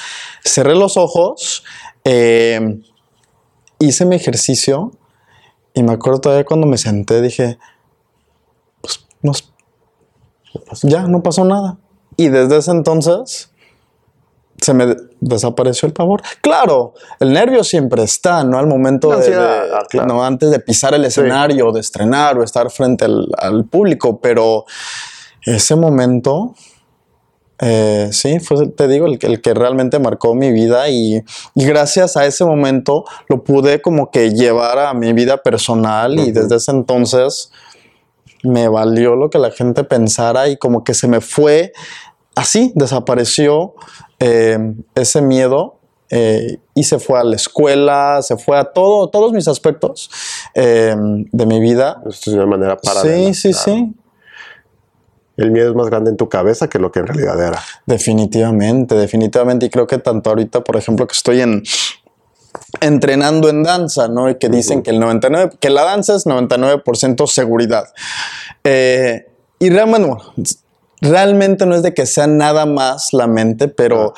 Cerré 0.45 0.75
los 0.75 0.97
ojos, 0.97 1.63
eh, 2.05 2.81
hice 3.79 4.05
mi 4.07 4.17
ejercicio 4.17 4.93
y 5.75 5.83
me 5.83 5.93
acuerdo 5.93 6.21
todavía 6.21 6.45
cuando 6.45 6.67
me 6.67 6.79
senté, 6.79 7.21
dije, 7.21 7.59
pues, 8.81 9.01
ya, 10.83 11.03
no 11.03 11.23
pasó 11.23 11.45
nada. 11.45 11.79
Y 12.17 12.29
desde 12.29 12.59
ese 12.59 12.71
entonces 12.73 13.51
se 14.61 14.75
me 14.75 14.97
desapareció 15.21 15.87
el 15.87 15.93
pavor. 15.93 16.23
Claro, 16.41 16.95
el 17.19 17.33
nervio 17.33 17.65
siempre 17.65 18.03
está, 18.03 18.45
¿no? 18.45 18.59
Al 18.59 18.67
momento 18.67 19.11
de, 19.17 19.35
ah, 19.35 20.07
no, 20.07 20.25
antes 20.25 20.51
de 20.51 20.61
pisar 20.61 20.95
el 20.95 21.05
escenario, 21.05 21.73
de 21.73 21.81
estrenar 21.81 22.39
o 22.39 22.43
estar 22.43 22.71
frente 22.71 23.05
al, 23.05 23.65
público, 23.71 24.21
pero 24.21 24.65
ese 25.45 25.77
momento 25.77 26.55
Eh, 27.63 28.09
sí, 28.11 28.41
fue, 28.41 28.69
te 28.69 28.89
digo, 28.89 29.05
el, 29.05 29.19
el, 29.21 29.43
que 29.43 29.53
realmente 29.53 29.99
marcó 29.99 30.35
mi 30.35 30.51
vida 30.51 30.89
y, 30.89 31.23
y, 31.55 31.65
gracias 31.67 32.17
a 32.17 32.25
ese 32.25 32.43
momento 32.47 33.05
lo 33.29 33.45
pude 33.45 33.83
como 33.83 34.11
que 34.11 34.31
llevar 34.31 34.79
a 34.79 34.95
mi 34.95 35.13
vida 35.13 35.43
personal 35.43 36.19
y 36.19 36.33
desde 36.33 36.57
ese 36.57 36.71
entonces 36.71 37.53
me 38.43 38.69
valió 38.69 39.15
lo 39.15 39.29
que 39.29 39.39
la 39.39 39.51
gente 39.51 39.85
pensara 39.85 40.49
y 40.49 40.57
como 40.57 40.85
que 40.85 40.95
se 40.95 41.07
me 41.07 41.21
fue 41.21 41.73
así, 42.41 42.73
desapareció 42.75 43.75
eh, 44.19 44.59
ese 44.95 45.23
miedo 45.23 45.79
eh, 46.09 46.59
y 46.75 46.85
se 46.85 46.99
fue 46.99 47.21
a 47.21 47.25
la 47.25 47.37
escuela, 47.37 48.21
se 48.23 48.37
fue 48.37 48.59
a 48.59 48.65
todo, 48.65 49.09
todos 49.11 49.33
mis 49.33 49.47
aspectos 49.47 50.11
eh, 50.55 50.95
de 50.97 51.47
mi 51.47 51.61
vida. 51.61 52.03
Esto 52.09 52.31
es 52.31 52.37
una 52.37 52.47
manera 52.47 52.77
para. 52.77 53.03
Sí, 53.03 53.35
sí, 53.35 53.53
sí. 53.53 53.95
El 55.37 55.53
miedo 55.53 55.71
es 55.71 55.77
más 55.77 55.87
grande 55.87 56.11
en 56.11 56.17
tu 56.17 56.29
cabeza 56.29 56.69
que 56.69 56.79
lo 56.79 56.91
que 56.91 56.99
en 57.01 57.07
realidad 57.07 57.41
era. 57.41 57.63
Definitivamente, 57.87 58.95
definitivamente. 58.95 59.67
Y 59.67 59.71
creo 59.71 59.87
que 59.87 59.99
tanto 59.99 60.31
ahorita, 60.31 60.63
por 60.63 60.77
ejemplo, 60.77 61.07
que 61.07 61.15
estoy 61.15 61.41
en 61.41 61.63
entrenando 62.81 63.49
en 63.49 63.63
danza, 63.63 64.09
¿no? 64.09 64.29
Y 64.29 64.35
que 64.35 64.49
dicen 64.49 64.83
que 64.83 64.91
el 64.91 65.01
99, 65.01 65.53
que 65.61 65.71
la 65.71 65.85
danza 65.85 66.17
es 66.17 66.27
99% 66.27 67.27
seguridad. 67.27 67.85
Eh, 68.65 69.29
y 69.59 69.71
realmente, 69.71 70.23
realmente 71.01 71.67
no 71.67 71.75
es 71.75 71.83
de 71.83 71.95
que 71.95 72.07
sea 72.07 72.27
nada 72.27 72.67
más 72.67 73.13
la 73.13 73.27
mente, 73.27 73.69
pero 73.69 74.15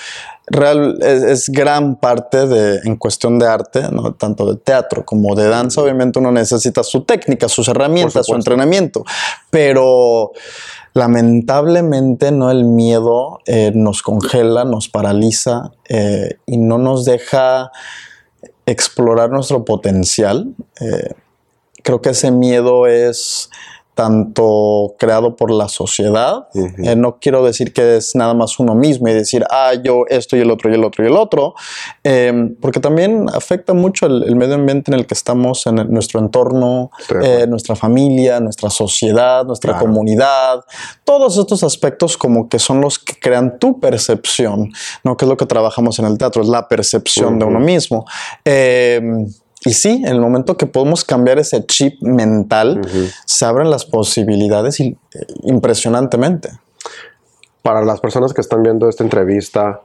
real, 0.47 0.99
es, 1.03 1.49
gran 1.49 1.97
parte 1.97 2.47
de, 2.47 2.81
en 2.85 2.97
cuestión 2.97 3.39
de 3.39 3.47
arte, 3.47 3.83
¿no? 3.91 4.15
tanto 4.15 4.53
de 4.53 4.59
teatro 4.59 5.05
como 5.05 5.35
de 5.35 5.49
danza, 5.49 5.83
obviamente 5.83 6.19
uno 6.19 6.33
necesita 6.33 6.83
su 6.83 7.05
técnica, 7.05 7.49
sus 7.49 7.69
herramientas, 7.69 8.27
su 8.27 8.35
entrenamiento, 8.35 9.05
pero 9.51 10.33
lamentablemente 10.95 12.33
no 12.33 12.51
el 12.51 12.65
miedo 12.65 13.39
eh, 13.47 13.73
nos 13.75 14.03
congela, 14.03 14.65
nos 14.65 14.89
paraliza 14.89 15.73
eh, 15.89 16.37
y 16.47 16.59
no 16.59 16.79
nos 16.79 17.05
deja 17.05 17.71
explorar 18.67 19.31
nuestro 19.31 19.65
potencial. 19.65 20.55
Eh, 20.81 21.15
creo 21.83 22.01
que 22.03 22.11
ese 22.11 22.31
miedo 22.31 22.87
es 22.87 23.51
tanto 23.95 24.95
creado 24.99 25.37
por 25.37 25.51
la 25.51 25.69
sociedad. 25.69 26.49
Eh, 26.55 26.97
no 26.97 27.19
quiero 27.21 27.45
decir 27.45 27.73
que 27.73 27.97
es 27.97 28.15
nada 28.15 28.33
más 28.33 28.59
uno 28.59 28.75
mismo 28.75 29.09
y 29.09 29.13
decir, 29.13 29.45
ah, 29.51 29.73
yo 29.75 30.05
esto 30.09 30.37
y 30.37 30.41
el 30.41 30.51
otro 30.51 30.71
y 30.71 30.75
el 30.75 30.85
otro 30.85 31.05
y 31.05 31.09
el 31.09 31.17
otro, 31.17 31.55
em, 32.03 32.55
porque 32.57 32.81
también 32.81 33.27
afecta 33.33 33.75
mucho 33.75 34.07
el, 34.07 34.35
medio 34.35 34.55
ambiente 34.55 34.91
en 34.91 34.99
el 34.99 35.07
que 35.07 35.15
estamos, 35.15 35.67
en 35.67 35.75
nuestro 35.93 36.21
entorno, 36.21 36.91
eh, 37.23 37.47
nuestra 37.47 37.77
familia, 37.77 38.41
nuestra 38.41 38.71
sociedad, 38.71 39.45
nuestra 39.45 39.79
comunidad, 39.79 40.65
todos 41.05 41.37
estos 41.37 41.63
aspectos 41.63 42.17
como 42.17 42.49
que 42.49 42.59
son 42.59 42.81
los 42.81 42.99
que 42.99 43.19
crean 43.19 43.59
tu 43.59 43.79
percepción, 43.79 44.71
¿no? 45.05 45.17
Que 45.17 45.27
es 45.27 45.29
lo 45.29 45.37
que 45.37 45.47
trabajamos 45.47 45.99
en 45.99 46.07
el 46.07 46.17
teatro, 46.17 46.43
es 46.43 46.49
la 46.49 46.67
percepción 46.67 47.39
de 47.39 47.45
uno 47.45 47.61
mismo. 47.61 48.07
Y 49.65 49.75
sí, 49.75 50.03
en 50.05 50.13
el 50.13 50.21
momento 50.21 50.57
que 50.57 50.67
podemos 50.67 51.05
cambiar 51.05 51.39
ese 51.39 51.65
chip 51.67 52.03
mental, 52.03 52.81
se 53.25 53.45
abren 53.45 53.71
las 53.71 53.85
posibilidades 53.85 54.81
y, 54.81 54.99
eh, 55.15 55.27
impresionantemente. 55.45 56.51
Para 57.63 57.85
las 57.85 58.01
personas 58.01 58.35
que 58.35 58.41
están 58.41 58.65
viendo 58.65 58.89
esta 58.89 59.05
entrevista 59.05 59.83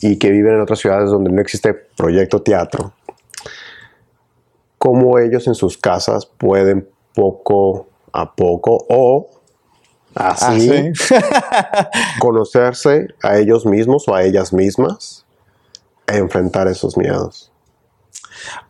y 0.00 0.16
que 0.18 0.30
viven 0.30 0.54
en 0.54 0.60
otras 0.60 0.78
ciudades 0.78 1.10
donde 1.10 1.32
no 1.32 1.40
existe 1.40 1.74
proyecto 1.74 2.42
teatro, 2.42 2.92
¿cómo 4.78 5.18
ellos 5.18 5.48
en 5.48 5.56
sus 5.56 5.76
casas 5.76 6.26
pueden 6.26 6.88
poco 7.14 7.88
a 8.12 8.32
poco 8.34 8.86
o 8.88 9.28
así 10.14 10.92
ah, 11.10 11.90
conocerse 12.20 13.08
a 13.24 13.38
ellos 13.38 13.66
mismos 13.66 14.06
o 14.06 14.14
a 14.14 14.22
ellas 14.22 14.52
mismas 14.52 15.26
e 16.06 16.18
enfrentar 16.18 16.68
esos 16.68 16.96
miedos? 16.96 17.50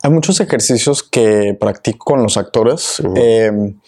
Hay 0.02 0.10
muchos 0.10 0.40
ejercicios 0.40 1.02
que 1.02 1.56
practico 1.58 2.04
con 2.04 2.22
los 2.22 2.36
actores. 2.36 3.02
Em, 3.16 3.78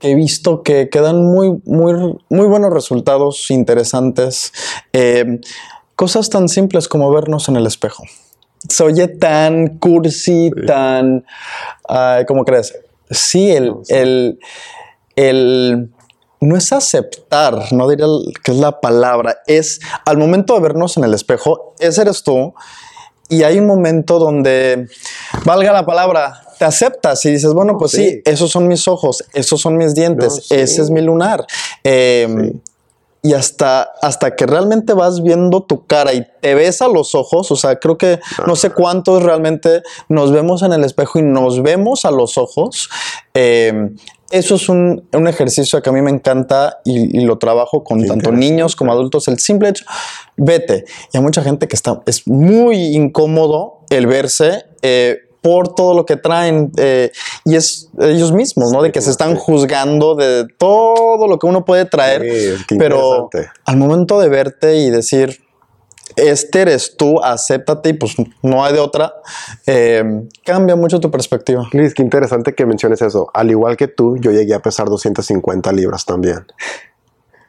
he 0.00 0.14
visto 0.14 0.62
que 0.62 0.88
quedan 0.88 1.24
muy, 1.24 1.60
muy, 1.64 2.18
muy 2.28 2.46
buenos 2.46 2.72
resultados 2.72 3.50
interesantes. 3.50 4.52
Em, 4.92 5.40
cosas 5.94 6.30
tan 6.30 6.48
simples 6.48 6.88
como 6.88 7.10
vernos 7.10 7.48
en 7.48 7.56
el 7.56 7.66
espejo. 7.66 8.04
Se 8.68 8.82
oye 8.82 9.08
tan 9.08 9.78
cursi, 9.78 10.50
tan. 10.66 11.24
¿Cómo 12.26 12.44
crees? 12.44 12.74
Sí, 13.10 13.52
el, 13.52 13.74
el, 13.88 14.40
el 15.14 15.90
no 16.40 16.56
es 16.56 16.72
aceptar, 16.72 17.72
no 17.72 17.88
diría 17.88 18.06
que 18.42 18.52
es 18.52 18.58
la 18.58 18.80
palabra, 18.80 19.38
es 19.46 19.80
al 20.04 20.18
momento 20.18 20.54
de 20.54 20.60
vernos 20.60 20.96
en 20.96 21.04
el 21.04 21.14
espejo, 21.14 21.74
ese 21.78 22.02
eres 22.02 22.22
tú 22.22 22.54
y 23.28 23.42
hay 23.42 23.58
un 23.58 23.66
momento 23.66 24.18
donde, 24.18 24.88
valga 25.44 25.72
la 25.72 25.84
palabra, 25.84 26.42
te 26.58 26.64
aceptas 26.64 27.24
y 27.24 27.32
dices, 27.32 27.52
bueno, 27.52 27.76
pues 27.78 27.92
sí. 27.92 28.22
esos 28.24 28.50
son 28.50 28.68
mis 28.68 28.86
ojos, 28.88 29.24
esos 29.32 29.60
son 29.60 29.76
mis 29.76 29.94
dientes, 29.94 30.50
ese 30.50 30.82
es 30.82 30.90
mi 30.90 31.02
lunar. 31.02 31.46
Em, 31.82 32.60
y 33.22 33.34
hasta, 33.34 33.82
hasta 34.00 34.36
que 34.36 34.46
realmente 34.46 34.92
vas 34.92 35.20
viendo 35.22 35.64
tu 35.64 35.84
cara 35.86 36.14
y 36.14 36.24
te 36.40 36.54
ves 36.54 36.80
a 36.80 36.86
los 36.86 37.16
ojos, 37.16 37.50
o 37.50 37.56
sea, 37.56 37.76
creo 37.76 37.98
que 37.98 38.20
no 38.46 38.54
sé 38.54 38.70
cuántos 38.70 39.22
realmente 39.22 39.82
nos 40.08 40.30
vemos 40.30 40.62
en 40.62 40.72
el 40.72 40.84
espejo 40.84 41.18
y 41.18 41.22
nos 41.22 41.60
vemos 41.60 42.04
a 42.04 42.12
los 42.12 42.38
ojos. 42.38 42.88
Em, 43.34 43.96
eso 44.30 44.56
es 44.56 44.68
un, 44.68 45.06
ejercicio 45.26 45.80
que 45.82 45.90
a 45.90 45.92
mí 45.92 46.02
me 46.02 46.10
encanta 46.10 46.78
y, 46.84 47.20
lo 47.20 47.38
trabajo 47.38 47.84
con 47.84 48.04
tanto 48.06 48.32
niños 48.32 48.76
como 48.76 48.92
adultos. 48.92 49.28
El 49.28 49.38
simple 49.38 49.70
hecho, 49.70 49.84
vete. 50.36 50.84
Y 51.12 51.16
hay 51.16 51.22
mucha 51.22 51.42
gente 51.42 51.68
que 51.68 51.76
está, 51.76 52.02
es 52.06 52.26
muy 52.26 52.96
incómodo 52.96 53.80
el 53.90 54.06
verse. 54.06 54.64
Eh, 54.82 55.20
por 55.42 55.76
todo 55.76 55.94
lo 55.94 56.04
que 56.04 56.16
traen 56.16 56.72
eh, 56.76 57.12
y 57.44 57.54
es 57.54 57.88
ellos 58.00 58.32
mismos, 58.32 58.72
¿no? 58.72 58.82
De 58.82 58.90
que 58.90 59.00
se 59.00 59.10
están 59.10 59.36
juzgando 59.36 60.16
de 60.16 60.44
todo 60.58 61.28
lo 61.28 61.38
que 61.38 61.46
uno 61.46 61.64
puede 61.64 61.84
traer, 61.84 62.56
pero 62.76 63.30
al 63.64 63.76
momento 63.76 64.18
de 64.18 64.28
verte 64.28 64.78
y 64.78 64.90
decir, 64.90 65.45
este 66.16 66.62
eres 66.62 66.96
tú, 66.96 67.22
acéptate 67.22 67.90
y 67.90 67.92
pues 67.92 68.16
no 68.42 68.64
hay 68.64 68.72
de 68.72 68.80
otra, 68.80 69.14
eh, 69.66 70.26
cambia 70.44 70.74
mucho 70.74 70.98
tu 70.98 71.10
perspectiva. 71.10 71.68
Liz, 71.72 71.94
qué 71.94 72.02
interesante 72.02 72.54
que 72.54 72.64
menciones 72.64 73.02
eso. 73.02 73.30
Al 73.34 73.50
igual 73.50 73.76
que 73.76 73.86
tú, 73.86 74.16
yo 74.16 74.32
llegué 74.32 74.54
a 74.54 74.60
pesar 74.60 74.88
250 74.88 75.72
libras 75.72 76.06
también. 76.06 76.46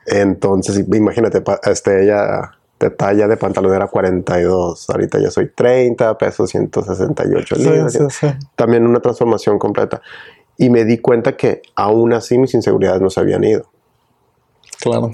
Entonces, 0.05 0.85
imagínate, 0.93 1.41
este, 1.63 2.03
ella 2.03 2.51
de 2.79 2.89
talla 2.91 3.27
de 3.27 3.37
pantalón 3.37 3.73
era 3.73 3.87
42, 3.87 4.89
ahorita 4.89 5.19
ya 5.19 5.31
soy 5.31 5.49
30, 5.49 6.17
peso 6.17 6.45
168 6.45 7.55
libras. 7.55 7.97
También 8.55 8.85
una 8.85 8.99
transformación 8.99 9.57
completa. 9.57 10.01
Y 10.57 10.69
me 10.69 10.85
di 10.85 10.97
cuenta 10.97 11.37
que 11.37 11.61
aún 11.75 12.13
así 12.13 12.37
mis 12.37 12.53
inseguridades 12.53 13.01
no 13.01 13.09
se 13.09 13.19
habían 13.19 13.43
ido. 13.43 13.69
Claro 14.79 15.09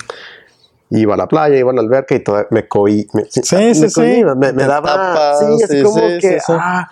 iba 1.00 1.16
a 1.16 1.18
la 1.18 1.28
playa, 1.28 1.58
iba 1.58 1.72
a 1.72 1.76
la 1.76 1.82
alberca 1.82 2.16
y 2.16 2.20
todo, 2.20 2.46
me 2.52 2.68
coí. 2.68 3.08
Me, 3.14 3.26
sí, 3.26 3.42
sí, 3.44 3.90
sí. 3.90 4.24
Me, 4.38 4.52
daba. 4.54 5.36
sí, 5.38 5.46
es 5.70 5.84
como 5.84 6.02
que. 6.20 6.38
Ah, 6.50 6.90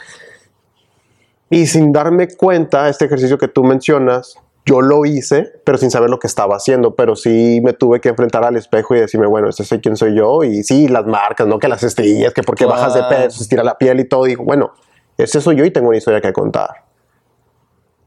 y 1.50 1.68
sin 1.68 1.92
darme 1.92 2.30
cuenta, 2.30 2.88
este 2.88 3.06
ejercicio 3.06 3.38
que 3.38 3.48
tú 3.48 3.64
mencionas, 3.64 4.36
yo 4.66 4.82
lo 4.82 5.06
hice, 5.06 5.52
pero 5.66 5.78
sin 5.78 5.92
saber 5.92 6.10
lo 6.10 6.18
que 6.18 6.28
estaba 6.28 6.56
haciendo. 6.56 6.96
Pero 6.96 7.16
sí 7.16 7.60
me 7.64 7.74
tuve 7.74 8.00
que 8.00 8.10
enfrentar 8.10 8.44
al 8.46 8.56
espejo 8.56 8.96
y 8.96 9.00
decirme, 9.00 9.28
bueno, 9.28 9.50
este 9.50 9.66
soy 9.66 9.82
quién 9.82 9.98
soy 9.98 10.16
yo. 10.16 10.44
Y 10.44 10.64
sí, 10.64 10.88
las 10.88 11.06
marcas, 11.06 11.48
¿no? 11.48 11.60
Que 11.60 11.68
las 11.68 11.84
estrellas, 11.84 12.34
que 12.34 12.42
porque 12.42 12.66
bajas 12.66 12.94
de 12.94 13.04
peso, 13.04 13.44
estira 13.44 13.64
la 13.64 13.78
piel 13.78 14.00
y 14.00 14.06
todo. 14.06 14.26
Y 14.26 14.30
digo, 14.30 14.44
bueno, 14.44 14.72
ese 15.18 15.42
soy 15.42 15.58
yo 15.58 15.66
y 15.66 15.72
tengo 15.72 15.90
una 15.90 15.98
historia 15.98 16.22
que 16.22 16.32
contar. 16.32 16.86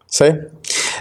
Sí 0.06 0.26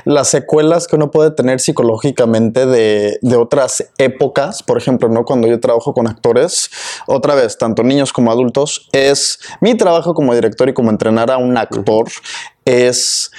las 0.05 0.29
secuelas 0.29 0.87
que 0.87 0.95
uno 0.95 1.11
puede 1.11 1.31
tener 1.31 1.59
psicológicamente 1.59 2.65
de, 2.65 3.19
otras 3.35 3.91
épocas, 3.97 4.63
por 4.63 4.77
ejemplo, 4.77 5.09
¿no? 5.09 5.25
cuando 5.25 5.47
yo 5.47 5.59
trabajo 5.59 5.93
con 5.93 6.07
actores, 6.07 6.69
otra 7.07 7.35
vez, 7.35 7.57
tanto 7.57 7.83
niños 7.83 8.13
como 8.13 8.31
adultos, 8.31 8.87
es 8.91 9.39
mi 9.59 9.75
trabajo 9.75 10.13
como 10.13 10.35
director 10.35 10.69
y 10.69 10.73
como 10.73 10.91
entrenar 10.91 11.31
a 11.31 11.37
un 11.37 11.57
actor, 11.57 12.07
es, 12.65 13.32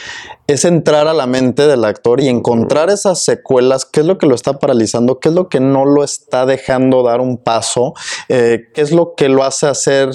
es 0.47 0.65
entrar 0.65 1.09
a 1.09 1.15
la 1.15 1.27
mente 1.27 1.67
del 1.67 1.85
actor 1.85 2.21
y 2.21 2.29
encontrar 2.29 2.91
esas 2.91 3.25
secuelas, 3.25 3.85
qué 3.85 4.01
es 4.01 4.07
lo 4.07 4.19
que 4.19 4.27
lo 4.27 4.35
está 4.35 4.59
paralizando, 4.59 5.19
qué 5.19 5.31
es 5.31 5.35
lo 5.35 5.49
que 5.49 5.61
no 5.61 5.85
lo 5.85 6.05
está 6.05 6.45
dejando 6.45 7.03
dar 7.03 7.21
un 7.21 7.39
paso, 7.39 7.95
eh, 8.29 8.69
qué 8.75 8.83
es 8.83 8.93
lo 8.93 9.15
que 9.15 9.29
lo 9.29 9.45
hace 9.45 9.67
hacer 9.67 10.11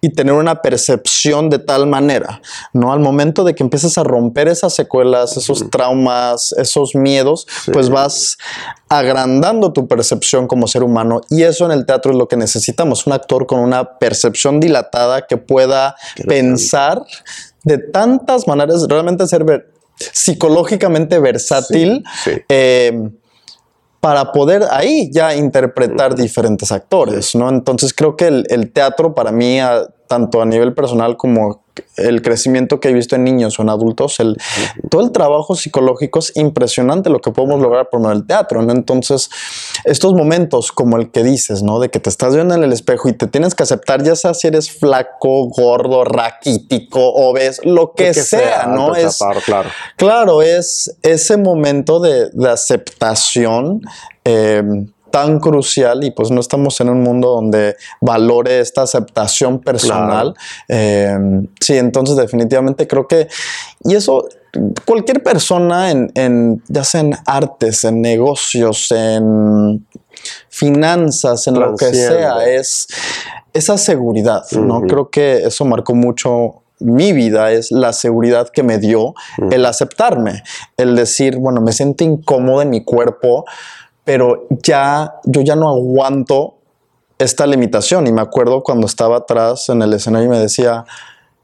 y 0.00 0.10
tener 0.10 0.34
una 0.34 0.62
percepción 0.62 1.50
de 1.50 1.58
tal 1.58 1.86
manera, 1.86 2.40
¿no? 2.72 2.92
Al 2.92 3.00
momento 3.00 3.44
de 3.44 3.54
que 3.54 3.62
empieces 3.62 3.98
a 3.98 4.04
romper 4.04 4.48
esas 4.48 4.74
secuelas, 4.74 5.36
esos 5.36 5.68
traumas, 5.70 6.52
esos 6.52 6.94
miedos, 6.94 7.46
pues 7.72 7.90
vas 7.90 8.38
agrandando 8.88 9.72
tu 9.72 9.88
percepción 9.88 10.46
como 10.46 10.68
ser 10.68 10.82
humano 10.82 11.20
y 11.28 11.42
eso 11.42 11.66
en 11.66 11.72
el 11.72 11.86
teatro 11.86 12.12
es 12.12 12.18
lo 12.18 12.28
que 12.28 12.36
necesitamos, 12.36 13.06
un 13.06 13.12
actor 13.12 13.46
con 13.46 13.58
una 13.60 13.98
percepción 13.98 14.60
dilatada 14.60 15.26
que 15.26 15.36
pueda 15.36 15.96
pensar 16.26 17.02
de 17.66 17.78
tantas 17.78 18.46
maneras, 18.46 18.86
realmente 18.88 19.26
ser 19.26 19.44
psicológicamente 19.96 21.18
versátil. 21.18 22.02
Eh, 22.48 23.10
para 24.00 24.30
poder 24.30 24.62
ahí 24.70 25.10
ya 25.12 25.34
interpretar 25.34 26.14
diferentes 26.14 26.70
actores, 26.70 27.34
¿no? 27.34 27.48
Entonces 27.48 27.92
creo 27.92 28.14
que 28.14 28.28
el, 28.28 28.70
teatro 28.72 29.16
para 29.16 29.32
mí, 29.32 29.58
tanto 30.06 30.42
a 30.42 30.46
nivel 30.46 30.74
personal 30.74 31.16
como 31.16 31.66
el 31.96 32.22
crecimiento 32.22 32.80
que 32.80 32.88
he 32.88 32.92
visto 32.92 33.16
en 33.16 33.24
niños 33.24 33.58
o 33.58 33.62
en 33.62 33.68
adultos, 33.68 34.20
el, 34.20 34.36
todo 34.90 35.02
el 35.02 35.12
trabajo 35.12 35.54
psicológico 35.54 36.18
es 36.18 36.32
impresionante 36.36 37.10
lo 37.10 37.20
que 37.20 37.30
podemos 37.30 37.60
lograr 37.60 37.88
por 37.90 38.00
medio 38.00 38.14
del 38.14 38.26
teatro, 38.26 38.62
¿no? 38.62 38.72
Entonces, 38.72 39.28
estos 39.84 40.14
momentos 40.14 40.72
como 40.72 40.96
el 40.96 41.10
que 41.10 41.22
dices, 41.22 41.62
¿no? 41.62 41.78
De 41.78 41.90
que 41.90 42.00
te 42.00 42.10
estás 42.10 42.34
viendo 42.34 42.54
en 42.54 42.62
el 42.62 42.72
espejo 42.72 43.08
y 43.08 43.12
te 43.12 43.26
tienes 43.26 43.54
que 43.54 43.62
aceptar, 43.62 44.02
ya 44.02 44.16
sea 44.16 44.34
si 44.34 44.46
eres 44.46 44.70
flaco, 44.70 45.48
gordo, 45.48 46.04
raquítico, 46.04 47.00
obeso, 47.00 47.62
lo 47.64 47.92
que, 47.92 48.14
sea, 48.14 48.66
¿no? 48.66 48.94
Es, 48.94 49.18
claro. 49.44 49.70
claro, 49.96 50.42
es 50.42 50.96
ese 51.02 51.36
momento 51.36 52.00
de, 52.00 52.30
aceptación. 52.48 53.82
Eh, 54.24 54.62
tan 55.10 55.40
crucial 55.40 56.04
y 56.04 56.10
pues 56.10 56.30
no 56.30 56.40
estamos 56.40 56.80
en 56.80 56.88
un 56.88 57.02
mundo 57.02 57.28
donde 57.28 57.76
valore 58.00 58.60
esta 58.60 58.82
aceptación 58.82 59.60
personal. 59.60 60.34
Eh, 60.68 61.16
sí, 61.60 61.76
entonces 61.76 62.16
definitivamente 62.16 62.86
creo 62.86 63.06
que, 63.06 63.28
y 63.84 63.94
eso 63.94 64.26
cualquier 64.84 65.22
persona 65.22 65.90
en, 65.90 66.62
ya 66.68 66.84
sea 66.84 67.00
en 67.00 67.16
artes, 67.26 67.84
en 67.84 68.00
negocios, 68.00 68.90
en 68.92 69.86
finanzas, 70.48 71.46
en 71.46 71.60
lo 71.60 71.76
que 71.76 71.92
sea, 71.92 72.46
es 72.46 72.88
esa 73.52 73.78
seguridad, 73.78 74.44
¿no? 74.52 74.82
Creo 74.82 75.10
que 75.10 75.38
eso 75.38 75.64
marcó 75.64 75.94
mucho 75.94 76.62
mi 76.78 77.12
vida 77.12 77.52
es 77.52 77.72
la 77.72 77.92
seguridad 77.92 78.48
que 78.50 78.62
me 78.62 78.78
dio 78.78 79.14
el 79.50 79.64
aceptarme, 79.64 80.42
el 80.76 80.94
decir, 80.94 81.38
bueno, 81.38 81.60
me 81.60 81.72
siento 81.72 82.04
incómodo 82.04 82.62
en 82.62 82.70
mi 82.70 82.84
cuerpo, 82.84 83.46
pero 84.06 84.46
ya 84.62 85.16
yo 85.24 85.40
ya 85.40 85.56
no 85.56 85.68
aguanto 85.68 86.54
esta 87.18 87.44
limitación. 87.44 88.06
Y 88.06 88.12
me 88.12 88.22
acuerdo 88.22 88.62
cuando 88.62 88.86
estaba 88.86 89.18
atrás 89.18 89.68
en 89.68 89.82
el 89.82 89.92
escenario 89.92 90.26
y 90.26 90.30
me 90.30 90.38
decía, 90.38 90.84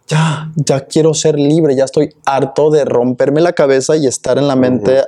ya, 0.07 0.49
ya 0.55 0.87
quiero 0.87 1.13
ser 1.13 1.39
libre, 1.39 1.75
ya 1.75 1.85
estoy 1.85 2.15
harto 2.25 2.71
de 2.71 2.85
romperme 2.85 3.41
la 3.41 3.53
cabeza 3.53 3.97
y 3.97 4.07
estar 4.07 4.39
en 4.39 4.47
la 4.47 4.55
mente 4.55 5.03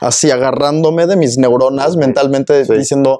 así 0.00 0.30
agarrándome 0.30 1.06
de 1.06 1.16
mis 1.16 1.38
neuronas 1.38 1.96
mentalmente 1.96 2.62
diciendo, 2.76 3.18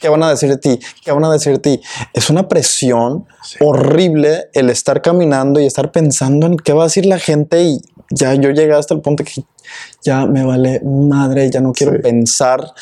¿qué 0.00 0.08
van 0.08 0.24
a 0.24 0.30
decir 0.30 0.48
de 0.48 0.56
ti? 0.56 0.80
¿Qué 1.04 1.12
van 1.12 1.24
a 1.24 1.30
decir 1.30 1.52
de 1.52 1.58
ti? 1.58 1.80
Es 2.14 2.30
una 2.30 2.48
presión 2.48 3.26
horrible 3.60 4.48
el 4.54 4.70
estar 4.70 5.02
caminando 5.02 5.60
y 5.60 5.66
estar 5.66 5.92
pensando 5.92 6.46
en 6.46 6.56
qué 6.56 6.72
va 6.72 6.82
a 6.82 6.86
decir 6.86 7.06
la 7.06 7.20
gente 7.20 7.62
y 7.62 7.80
ya 8.10 8.34
yo 8.34 8.50
llegué 8.50 8.72
hasta 8.72 8.94
el 8.94 9.02
punto 9.02 9.22
que 9.22 9.44
ya 10.02 10.26
me 10.26 10.44
vale 10.44 10.80
madre, 10.84 11.50
ya 11.50 11.60
no 11.60 11.72
quiero 11.72 12.00
pensar 12.00 12.72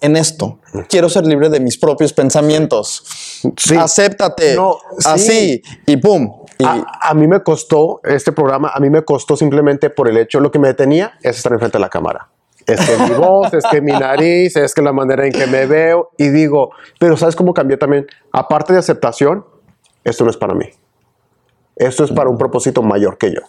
en 0.00 0.16
esto. 0.16 0.58
Quiero 0.88 1.08
ser 1.08 1.26
libre 1.26 1.48
de 1.48 1.60
mis 1.60 1.78
propios 1.78 2.12
pensamientos. 2.12 3.42
Acéptate. 3.78 4.56
Así. 5.04 5.62
Y 5.86 5.96
pum. 5.96 6.44
A, 6.64 7.14
mí 7.14 7.28
me 7.28 7.42
costó 7.42 8.00
este 8.02 8.32
programa, 8.32 8.72
a 8.74 8.80
mí 8.80 8.90
me 8.90 9.04
costó 9.04 9.36
simplemente 9.36 9.90
por 9.90 10.08
el 10.08 10.16
hecho, 10.16 10.40
lo 10.40 10.50
que 10.50 10.58
me 10.58 10.66
detenía 10.66 11.12
es 11.22 11.36
estar 11.36 11.52
enfrente 11.52 11.78
de 11.78 11.82
la 11.82 11.88
cámara. 11.88 12.30
Es 12.66 12.80
que 12.80 12.96
mi 12.96 13.14
voz, 13.14 13.54
es 13.54 13.64
que 13.70 13.80
mi 13.80 13.92
nariz, 13.92 14.56
es 14.56 14.74
que 14.74 14.82
la 14.82 14.92
manera 14.92 15.24
en 15.24 15.32
que 15.32 15.46
me 15.46 15.66
veo. 15.66 16.10
Y 16.18 16.28
digo, 16.28 16.72
pero 16.98 17.16
¿sabes 17.16 17.36
cómo 17.36 17.54
cambió 17.54 17.78
también? 17.78 18.06
Aparte 18.32 18.72
de 18.72 18.80
aceptación, 18.80 19.46
esto 20.04 20.24
no 20.24 20.30
es 20.30 20.36
para 20.36 20.54
mí. 20.54 20.66
Esto 21.76 22.04
es 22.04 22.10
para 22.10 22.28
un 22.28 22.36
propósito 22.36 22.82
mayor 22.82 23.16
que 23.16 23.32
yo. 23.32 23.40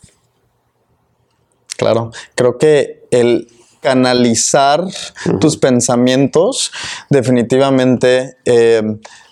Claro, 1.78 2.12
creo 2.36 2.58
que 2.58 3.08
el 3.12 3.48
canalizar 3.82 4.84
tus 5.40 5.58
pensamientos 5.58 6.72
definitivamente 7.10 8.38
eh, 8.46 8.82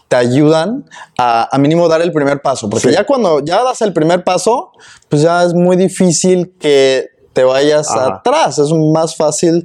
te 0.07 0.15
ayudan 0.15 0.85
a, 1.17 1.49
a, 1.53 1.57
mínimo 1.57 1.87
dar 1.89 2.01
el 2.01 2.13
primer 2.13 2.41
paso, 2.41 2.69
porque 2.69 2.91
ya 2.91 3.05
cuando 3.05 3.43
ya 3.43 3.63
das 3.63 3.81
el 3.81 3.91
primer 3.91 4.23
paso, 4.23 4.71
pues 5.09 5.21
ya 5.21 5.43
es 5.43 5.53
muy 5.53 5.75
difícil 5.75 6.53
que 6.59 7.09
te 7.33 7.43
vayas 7.43 7.91
atrás, 7.91 8.57
es 8.57 8.71
más 8.71 9.15
fácil 9.15 9.63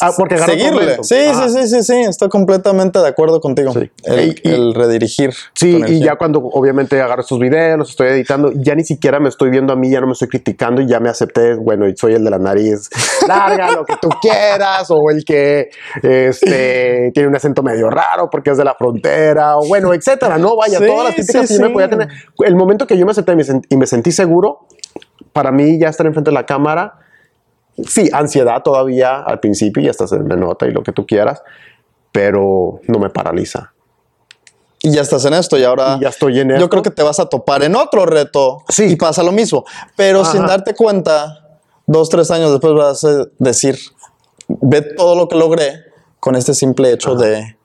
Ah, 0.00 0.12
porque 0.16 0.36
seguirle. 0.38 0.98
Sí, 1.02 1.16
sí, 1.34 1.50
sí, 1.50 1.68
sí, 1.68 1.82
sí, 1.82 2.00
estoy 2.00 2.28
completamente 2.28 2.98
de 2.98 3.08
acuerdo 3.08 3.40
contigo. 3.40 3.72
El, 4.04 4.74
redirigir. 4.74 5.32
Sí, 5.54 5.80
y 5.88 6.00
ya 6.00 6.16
cuando 6.16 6.40
obviamente 6.40 7.00
agarro 7.00 7.22
estos 7.22 7.38
videos, 7.38 7.78
los 7.78 7.90
estoy 7.90 8.08
editando, 8.08 8.52
ya 8.54 8.74
ni 8.74 8.84
siquiera 8.84 9.20
me 9.20 9.28
estoy 9.28 9.50
viendo 9.50 9.72
a 9.72 9.76
mí, 9.76 9.90
ya 9.90 10.00
no 10.00 10.06
me 10.06 10.12
estoy 10.12 10.28
criticando 10.28 10.82
y 10.82 10.86
ya 10.86 11.00
me 11.00 11.08
acepté, 11.08 11.54
bueno, 11.54 11.88
y 11.88 11.96
soy 11.96 12.14
el 12.14 12.24
de 12.24 12.30
la 12.30 12.38
nariz 12.38 12.90
larga, 13.28 13.72
lo 13.72 13.84
que 13.84 13.96
tú 14.00 14.08
quieras, 14.20 14.90
o 14.90 15.10
el 15.10 15.24
que 15.24 15.70
este, 16.02 17.10
tiene 17.14 17.28
un 17.28 17.36
acento 17.36 17.62
medio 17.62 17.88
raro 17.88 18.28
porque 18.30 18.50
es 18.50 18.58
de 18.58 18.64
la 18.64 18.74
frontera, 18.74 19.56
o 19.56 19.66
bueno, 19.66 19.94
etcétera, 19.94 20.38
¿no? 20.38 20.56
Vaya, 20.56 20.78
todas 20.78 21.04
las 21.06 21.16
típicas 21.16 21.48
que 21.48 21.54
yo 21.54 21.60
me 21.60 21.70
podía 21.70 21.88
tener. 21.88 22.08
El 22.38 22.56
momento 22.56 22.86
que 22.86 22.98
yo 22.98 23.06
me 23.06 23.12
acepté 23.12 23.34
y 23.68 23.76
me 23.76 23.86
sentí 23.86 24.12
seguro, 24.12 24.66
para 25.32 25.52
mí 25.52 25.78
ya 25.78 25.88
estar 25.88 26.06
enfrente 26.06 26.30
de 26.30 26.34
la 26.34 26.44
cámara 26.44 27.00
sí, 27.86 28.08
ansiedad 28.12 28.62
todavía 28.62 29.22
al 29.22 29.40
principio 29.40 29.82
y 29.82 29.88
hasta 29.88 30.06
se 30.06 30.18
me 30.18 30.36
nota 30.36 30.66
y 30.66 30.70
lo 30.70 30.82
que 30.82 30.92
tú 30.92 31.06
quieras, 31.06 31.42
pero 32.12 32.80
no 32.86 32.98
me 32.98 33.10
paraliza. 33.10 33.72
Y 34.82 34.92
ya 34.92 35.02
estás 35.02 35.24
en 35.26 35.34
esto 35.34 35.58
y 35.58 35.64
ahora 35.64 35.98
ya 36.00 36.08
estoy 36.08 36.40
en 36.40 36.58
yo 36.58 36.68
creo 36.70 36.82
que 36.82 36.90
te 36.90 37.02
vas 37.02 37.20
a 37.20 37.26
topar 37.26 37.62
en 37.62 37.76
otro 37.76 38.06
reto 38.06 38.64
sí. 38.68 38.84
y 38.84 38.96
pasa 38.96 39.22
lo 39.22 39.32
mismo, 39.32 39.64
pero 39.94 40.24
sin 40.24 40.46
darte 40.46 40.74
cuenta, 40.74 41.58
dos, 41.86 42.08
tres 42.08 42.30
años 42.30 42.50
después 42.50 42.72
vas 42.74 43.04
a 43.04 43.26
decir, 43.38 43.78
ve 44.48 44.80
todo 44.80 45.16
lo 45.16 45.28
que 45.28 45.36
logré 45.36 45.84
con 46.18 46.34
este 46.34 46.54
simple 46.54 46.92
hecho 46.92 47.14
de 47.14 47.56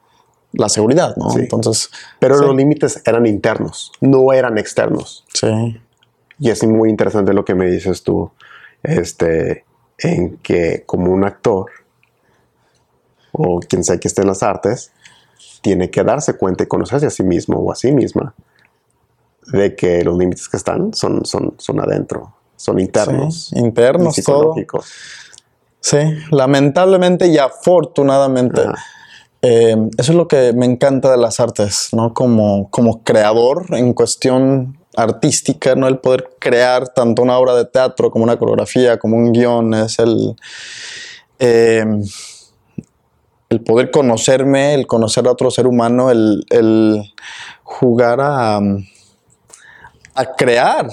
la 0.52 0.70
seguridad, 0.70 1.16
¿no? 1.16 1.28
Entonces, 1.38 1.90
pero 2.20 2.38
los 2.38 2.56
límites 2.56 3.02
eran 3.06 3.26
internos, 3.26 3.92
no 4.02 4.34
eran 4.34 4.58
externos. 4.58 5.26
Sí. 5.34 5.80
Y 6.40 6.50
es 6.50 6.64
muy 6.66 6.90
interesante 6.90 7.34
lo 7.34 7.46
que 7.46 7.56
me 7.56 7.68
dices 7.68 8.04
tú. 8.04 8.32
Este, 8.84 9.66
en 10.00 10.38
que 10.38 10.84
como 10.86 11.12
un 11.12 11.24
actor 11.24 11.72
o 13.32 13.60
quien 13.60 13.84
sea 13.84 13.98
que 13.98 14.08
esté 14.08 14.22
en 14.22 14.28
las 14.28 14.44
artes, 14.44 14.92
tiene 15.62 15.90
que 15.90 16.04
darse 16.04 16.38
cuenta 16.38 16.64
y 16.64 16.68
conocerse 16.68 17.06
a 17.06 17.10
sí 17.10 17.24
mismo 17.24 17.58
o 17.58 17.72
a 17.72 17.76
sí 17.76 17.92
misma 17.92 18.34
de 19.48 19.76
que 19.76 20.04
los 20.04 20.18
límites 20.18 20.48
que 20.48 20.58
están 20.58 20.94
son, 20.94 21.26
son, 21.26 21.56
son 21.58 21.80
adentro, 21.80 22.34
son 22.56 22.80
internos. 22.80 23.52
internos, 23.54 24.16
psicológicos. 24.16 24.86
Sí, 25.80 25.98
lamentablemente 26.32 27.28
y 27.28 27.38
afortunadamente. 27.38 28.62
Eh, 29.42 29.76
eso 29.98 30.12
es 30.12 30.18
lo 30.18 30.28
que 30.28 30.54
me 30.54 30.66
encanta 30.66 31.12
de 31.12 31.18
las 31.18 31.40
artes, 31.40 31.90
¿no? 31.92 32.14
Como, 32.14 32.70
como 32.72 33.04
creador 33.04 33.68
en 33.72 33.94
cuestión 33.94 34.80
artística, 34.96 35.76
¿no? 35.76 35.88
El 35.88 36.00
poder 36.00 36.30
crear 36.40 36.90
tanto 36.90 37.22
una 37.22 37.38
obra 37.38 37.56
de 37.56 37.66
teatro 37.66 38.12
como 38.12 38.24
una 38.24 38.38
coreografía, 38.38 38.98
como 38.98 39.18
un 39.18 39.32
guion, 39.32 39.74
es 39.74 40.00
el, 40.00 40.36
em, 41.40 42.04
el 43.50 43.62
poder 43.62 43.92
conocerme, 43.92 44.74
el 44.74 44.88
conocer 44.88 45.28
a 45.28 45.32
otro 45.32 45.52
ser 45.52 45.68
humano, 45.68 46.10
el, 46.12 47.14
jugar 47.64 48.20
a, 48.22 48.60
a 50.16 50.26
crear. 50.38 50.90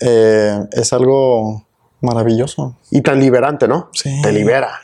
Eh, 0.00 0.60
es 0.72 0.92
algo 0.92 1.66
maravilloso. 2.00 2.76
Y 2.90 3.00
tan 3.00 3.20
liberante, 3.20 3.66
¿no? 3.66 3.90
Sí. 3.92 4.20
Te 4.22 4.32
libera. 4.32 4.80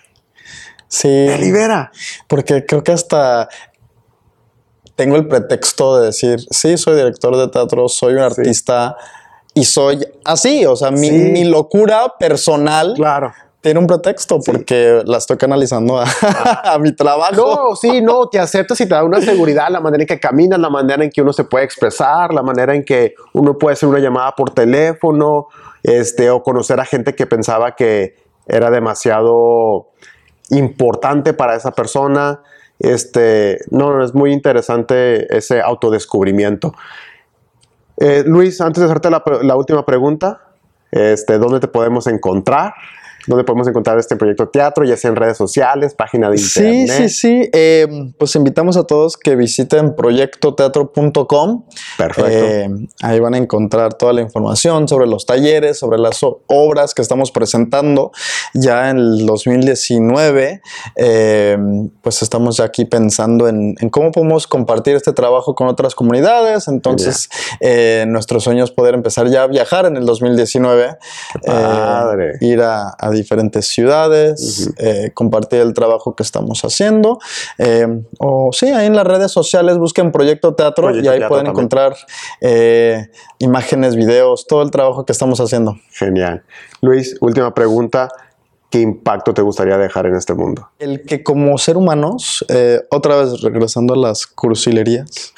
Sí. 0.89 1.27
Te 1.29 1.39
libera. 1.39 1.93
Porque 2.29 2.65
creo 2.67 2.83
que 2.83 2.93
hasta 2.93 3.49
tengo 4.97 5.17
el 5.17 5.27
pretexto 5.27 5.99
de 5.99 6.07
decir, 6.07 6.41
sí, 6.51 6.77
soy 6.77 6.97
director 6.97 7.37
de 7.37 7.49
teatro, 7.49 7.89
soy 7.89 8.15
un 8.15 8.21
artista 8.21 8.97
y 9.53 9.65
soy 9.65 10.07
así, 10.25 10.65
o 10.67 10.77
sea, 10.77 10.91
mi, 10.91 11.45
locura 11.45 12.15
personal. 12.19 12.95
Claro. 12.97 13.33
Tiene 13.61 13.81
un 13.81 13.87
pretexto 13.87 14.41
porque 14.41 15.03
la 15.07 15.17
estoy 15.17 15.39
canalizando 15.39 15.99
a, 16.65 16.79
mi 16.79 16.95
trabajo. 16.95 17.35
No, 17.35 17.77
sí, 17.77 18.03
no, 18.03 18.29
te 18.29 18.39
aceptas 18.39 18.79
y 18.83 18.85
te 18.85 18.95
da 18.95 19.03
una 19.05 19.23
seguridad, 19.23 19.69
la 19.71 19.81
manera 19.81 20.03
en 20.03 20.07
que 20.07 20.21
caminas, 20.21 20.59
la 20.59 20.69
manera 20.69 21.03
en 21.03 21.11
que 21.11 21.23
uno 21.23 21.33
se 21.33 21.45
puede 21.45 21.65
expresar, 21.65 22.35
la 22.35 22.43
manera 22.43 22.75
en 22.75 22.85
que 22.85 23.15
uno 23.33 23.57
puede 23.57 23.73
hacer 23.73 23.89
una 23.89 24.01
llamada 24.01 24.33
por 24.33 24.51
teléfono, 24.51 25.49
este, 25.83 26.31
o 26.31 26.43
conocer 26.43 26.79
a 26.79 26.85
gente 26.85 27.15
que 27.15 27.27
pensaba 27.27 27.75
que 27.75 28.17
era 28.47 28.71
demasiado 28.71 29.89
importante 30.51 31.33
para 31.33 31.57
esa 31.57 31.71
persona. 31.71 32.43
Este, 32.79 33.59
no, 33.71 34.03
es 34.03 34.15
muy 34.15 34.33
interesante 34.33 35.35
ese 35.37 35.61
autodescubrimiento. 35.61 36.75
Eh, 37.97 38.25
Luis, 38.27 38.61
antes 38.61 38.81
de 38.81 38.87
hacerte 38.87 39.11
la, 39.11 39.57
última 39.57 39.87
pregunta, 39.87 40.41
este, 40.91 41.39
¿dónde 41.39 41.61
te 41.61 41.69
podemos 41.69 42.07
encontrar? 42.07 42.75
¿Dónde 43.27 43.45
podemos 43.45 43.67
encontrar 43.69 43.99
este 43.99 44.17
proyecto 44.17 44.49
teatro? 44.49 44.85
Ya 44.85 44.97
sea 44.97 45.11
en 45.11 45.17
redes 45.17 45.37
sociales, 45.37 45.95
página 45.95 46.29
de 46.29 46.37
internet. 46.37 46.89
Sí, 46.89 47.09
sí, 47.09 47.43
sí. 47.43 47.51
Eh, 47.53 48.13
pues 48.19 48.35
invitamos 48.37 48.77
a 48.77 48.85
todos 48.85 49.17
que 49.17 49.35
visiten 49.35 49.97
proyectoteatro.com. 49.97 51.65
Perfecto. 51.97 52.31
Eh, 52.31 52.69
ahí 53.03 53.21
van 53.21 53.35
a 53.35 53.39
encontrar 53.39 53.95
toda 53.95 54.13
la 54.13 54.21
información 54.21 54.89
sobre 54.89 55.07
los 55.07 55.25
talleres, 55.25 55.79
sobre 55.79 55.99
las 55.99 56.21
obras 56.23 56.95
que 56.95 57.03
estamos 57.03 57.31
presentando 57.31 58.13
ya 58.53 58.91
en 58.91 58.99
el 58.99 59.27
2019. 59.27 60.61
Eh, 60.97 61.59
pues 62.03 62.23
estamos 62.23 62.59
ya 62.59 62.65
aquí 62.65 62.85
pensando 62.85 63.49
en, 63.49 63.75
cómo 63.91 64.11
podemos 64.11 64.47
compartir 64.47 64.97
este 64.97 65.13
trabajo 65.13 65.55
con 65.55 65.69
otras 65.69 65.95
comunidades. 65.95 66.69
Entonces, 66.69 67.29
nuestro 68.07 68.41
sueño 68.41 68.65
es 68.65 68.71
poder 68.71 68.95
empezar 68.95 69.29
ya 69.29 69.45
a 69.45 69.47
viajar 69.47 69.87
en 69.87 69.97
el 69.97 70.05
2019. 70.05 70.99
padre. 71.45 72.33
ir 72.41 72.61
a 72.61 72.95
diferentes 73.15 73.67
ciudades, 73.67 74.71
eh, 74.79 75.11
compartir 75.15 75.61
el 75.61 75.75
trabajo 75.75 76.15
que 76.15 76.23
estamos 76.23 76.63
haciendo. 76.65 77.19
Eh, 77.59 77.87
o 78.19 78.51
sí, 78.53 78.67
ahí 78.67 78.87
en 78.87 78.97
las 78.97 79.07
redes 79.07 79.33
sociales 79.33 79.79
busquen 79.79 80.13
Proyecto 80.13 80.55
Teatro 80.55 80.95
y 80.95 81.07
ahí 81.09 81.21
pueden 81.29 81.47
encontrar 81.47 81.97
eh, 82.41 83.09
imágenes, 83.39 83.97
videos, 83.97 84.47
todo 84.47 84.63
el 84.63 84.71
trabajo 84.71 85.05
que 85.05 85.13
estamos 85.13 85.41
haciendo. 85.41 85.77
Genial. 85.91 86.43
Luis, 86.81 87.17
última 87.21 87.55
pregunta. 87.55 88.09
¿Qué 88.71 88.81
impacto 88.81 89.33
te 89.33 89.41
gustaría 89.41 89.79
dejar 89.79 90.07
en 90.07 90.17
este 90.17 90.35
mundo? 90.35 90.69
El 90.81 91.03
que 91.03 91.23
como 91.23 91.57
ser 91.59 91.77
humanos, 91.77 92.45
otra 92.91 93.17
vez 93.17 93.41
regresando 93.41 93.95
a 93.95 93.97
las 93.97 94.27
cursilerías, 94.27 95.33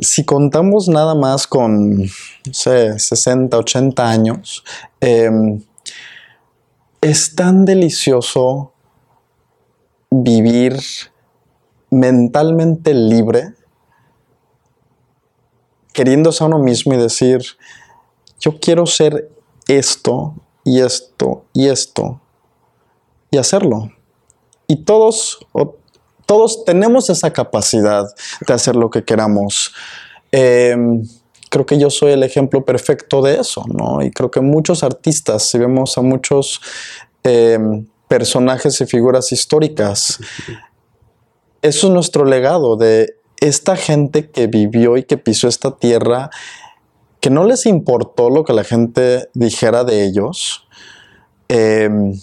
si 0.00 0.24
contamos 0.24 0.88
nada 0.88 1.14
más 1.14 1.46
con, 1.46 2.02
no 2.02 2.52
sé, 2.52 2.98
60, 2.98 3.58
80 3.58 4.08
años, 4.08 4.64
em, 5.00 5.60
es 7.00 7.34
tan 7.34 7.64
delicioso 7.64 8.72
vivir 10.10 10.78
mentalmente 11.90 12.94
libre, 12.94 13.54
queriéndose 15.92 16.44
a 16.44 16.46
uno 16.46 16.58
mismo 16.58 16.94
y 16.94 16.96
decir, 16.96 17.40
yo 18.38 18.58
quiero 18.60 18.86
ser 18.86 19.30
esto 19.66 20.34
y 20.64 20.80
esto 20.80 21.44
y 21.52 21.66
esto, 21.66 22.20
y 23.30 23.38
hacerlo. 23.38 23.90
Y 24.66 24.84
todos, 24.84 25.40
todos 26.28 26.66
tenemos 26.66 27.08
esa 27.08 27.32
capacidad 27.32 28.04
de 28.46 28.52
hacer 28.52 28.76
lo 28.76 28.90
que 28.90 29.02
queramos. 29.02 29.72
Em, 30.30 31.02
creo 31.48 31.64
que 31.64 31.78
yo 31.78 31.88
soy 31.88 32.12
el 32.12 32.22
ejemplo 32.22 32.66
perfecto 32.66 33.22
de 33.22 33.40
eso, 33.40 33.64
¿no? 33.66 34.02
Y 34.02 34.10
creo 34.10 34.30
que 34.30 34.42
muchos 34.42 34.82
artistas, 34.82 35.44
si 35.44 35.56
vemos 35.56 35.96
a 35.96 36.02
muchos 36.02 36.60
em, 37.24 37.86
personajes 38.08 38.78
y 38.82 38.84
figuras 38.84 39.32
históricas, 39.32 40.18
eso 41.62 41.86
es 41.86 41.92
nuestro 41.94 42.26
legado 42.26 42.76
de 42.76 43.16
esta 43.40 43.74
gente 43.74 44.28
que 44.28 44.48
vivió 44.48 44.98
y 44.98 45.04
que 45.04 45.16
pisó 45.16 45.48
esta 45.48 45.78
tierra, 45.78 46.28
que 47.20 47.30
no 47.30 47.46
les 47.46 47.64
importó 47.64 48.28
lo 48.28 48.44
que 48.44 48.52
la 48.52 48.64
gente 48.64 49.30
dijera 49.32 49.82
de 49.82 50.04
ellos. 50.04 50.68
Em, 51.48 52.20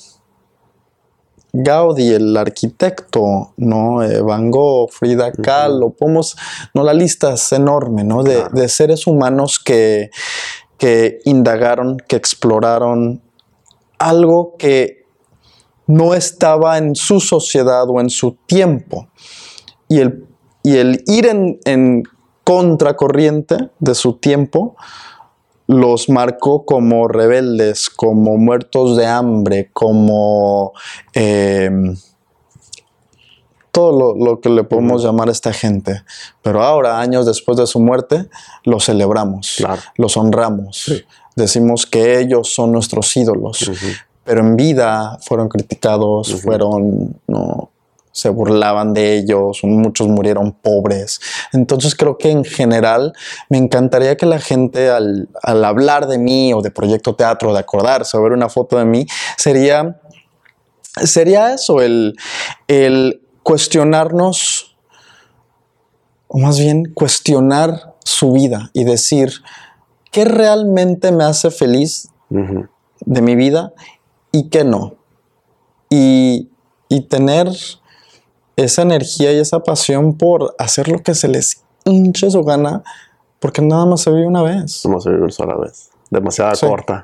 Gaudí, 1.58 2.14
el 2.14 2.36
arquitecto, 2.36 3.54
¿no? 3.56 4.04
Eh, 4.04 4.22
Van 4.22 4.52
Gogh, 4.52 4.92
Frida 4.92 5.32
Kahlo, 5.32 5.92
podemos, 5.92 6.36
no, 6.74 6.84
la 6.84 6.94
lista 6.94 7.34
es 7.34 7.52
enorme, 7.54 8.04
¿no? 8.04 8.24
De, 8.24 8.68
seres 8.68 9.08
humanos 9.08 9.60
que, 9.60 10.10
que 10.78 11.20
indagaron, 11.24 11.98
que 12.08 12.18
exploraron 12.18 13.22
algo 13.98 14.56
que 14.58 15.06
no 15.88 16.14
estaba 16.14 16.78
en 16.78 16.96
su 16.96 17.22
sociedad 17.22 17.86
o 17.90 18.02
en 18.02 18.10
su 18.10 18.38
tiempo. 18.46 19.08
Y 19.88 20.00
el, 20.00 20.28
y 20.62 20.76
el 20.78 21.04
ir 21.08 21.28
en, 21.28 21.60
en 21.64 22.04
contracorriente 22.44 23.70
de 23.80 23.96
su 23.96 24.14
tiempo 24.14 24.76
los 25.68 26.10
marcó 26.10 26.66
como 26.66 27.08
rebeldes, 27.08 27.90
como 27.90 28.38
muertos 28.38 28.98
de 28.98 29.06
hambre, 29.06 29.70
como 29.74 30.74
eh, 31.14 31.70
todo 33.72 34.16
lo, 34.16 34.40
que 34.40 34.50
le 34.50 34.64
podemos 34.64 35.04
llamar 35.04 35.28
a 35.28 35.32
esta 35.34 35.52
gente. 35.52 36.04
Pero 36.42 36.64
ahora, 36.64 37.00
años 37.02 37.26
después 37.26 37.58
de 37.58 37.68
su 37.68 37.80
muerte, 37.80 38.30
los 38.64 38.86
celebramos, 38.86 39.66
los 39.98 40.16
honramos. 40.16 41.04
Decimos 41.36 41.86
que 41.86 42.20
ellos 42.20 42.54
son 42.54 42.72
nuestros 42.72 43.16
ídolos. 43.18 43.70
Pero 44.24 44.42
en 44.42 44.56
vida 44.56 45.20
fueron 45.22 45.50
criticados, 45.50 46.42
fueron 46.42 47.20
no, 47.28 47.70
se 48.16 48.30
burlaban 48.30 48.94
de 48.94 49.18
ellos, 49.18 49.60
muchos 49.64 50.08
murieron 50.08 50.54
pobres. 50.54 51.20
Entonces 51.52 51.96
creo 51.96 52.18
que 52.18 52.32
en 52.32 52.46
general 52.46 53.12
me 53.50 53.58
encantaría 53.58 54.16
que 54.16 54.26
la 54.26 54.40
gente 54.40 54.90
al, 54.90 55.28
hablar 55.44 56.08
de 56.08 56.18
mí 56.18 56.54
o 56.54 56.62
de 56.62 56.72
Proyecto 56.72 57.16
Teatro, 57.16 57.54
de 57.54 57.60
acordarse 57.60 58.16
o 58.16 58.24
ver 58.24 58.32
una 58.32 58.48
foto 58.48 58.78
de 58.78 58.86
mí, 58.86 59.06
sería, 59.36 60.00
sería 61.04 61.54
eso, 61.54 61.82
el, 61.82 62.16
el 62.70 63.22
cuestionarnos, 63.44 64.78
o 66.30 66.40
más 66.40 66.58
bien 66.58 66.94
cuestionar 66.94 67.96
su 68.06 68.32
vida 68.32 68.70
y 68.72 68.86
decir, 68.86 69.34
¿qué 70.10 70.24
realmente 70.24 71.12
me 71.12 71.26
hace 71.26 71.52
feliz 71.52 72.08
de 72.30 73.22
mi 73.22 73.36
vida 73.36 73.74
y 74.32 74.48
qué 74.48 74.64
no? 74.64 74.96
Y, 75.90 76.50
y 76.88 77.02
tener 77.02 77.50
esa 78.56 78.82
energía 78.82 79.34
y 79.34 79.38
esa 79.38 79.62
pasión 79.62 80.18
por 80.18 80.56
hacer 80.58 80.88
lo 80.88 81.00
que 81.00 81.16
se 81.16 81.28
les 81.28 81.62
hinche 81.84 82.30
su 82.32 82.44
gana, 82.44 82.84
porque 83.40 83.62
nada 83.62 83.86
más 83.86 84.02
se 84.02 84.12
vive 84.12 84.28
una 84.28 84.42
vez. 84.42 84.86
No 84.86 85.00
se 85.00 85.10
vive 85.10 85.24
una 85.24 85.32
sola 85.32 85.56
vez 85.58 85.90
demasiada 86.16 86.54
corta. 86.60 87.04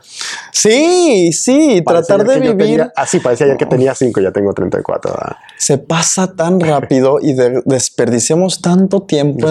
Sí, 0.52 1.32
sí, 1.34 1.84
tratar 1.86 2.26
de 2.26 2.40
vivir. 2.40 2.92
así 2.96 3.18
ah, 3.18 3.22
parecía 3.24 3.48
ya 3.48 3.58
que 3.58 3.66
tenía 3.66 3.94
cinco, 3.94 4.22
ya 4.22 4.32
tengo 4.32 4.54
34. 4.54 5.14
Se 5.58 5.78
pasa 5.78 6.36
tan 6.36 6.60
rápido 6.60 7.20
y 7.22 7.34
desperdiciamos 7.66 8.62
tanto 8.62 9.04
tiempo 9.04 9.48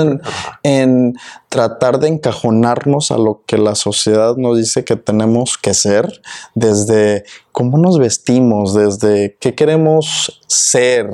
en, 0.62 1.14
tratar 1.48 1.98
de 1.98 2.08
encajonarnos 2.08 3.10
a 3.10 3.18
lo 3.18 3.42
que 3.46 3.58
la 3.58 3.74
sociedad 3.74 4.36
nos 4.36 4.56
dice 4.56 4.84
que 4.84 4.96
tenemos 4.96 5.58
que 5.58 5.74
ser, 5.74 6.20
desde 6.54 7.24
cómo 7.52 7.76
nos 7.76 7.98
vestimos, 7.98 8.74
desde 8.74 9.36
qué 9.40 9.54
queremos 9.54 10.40
ser, 10.46 11.10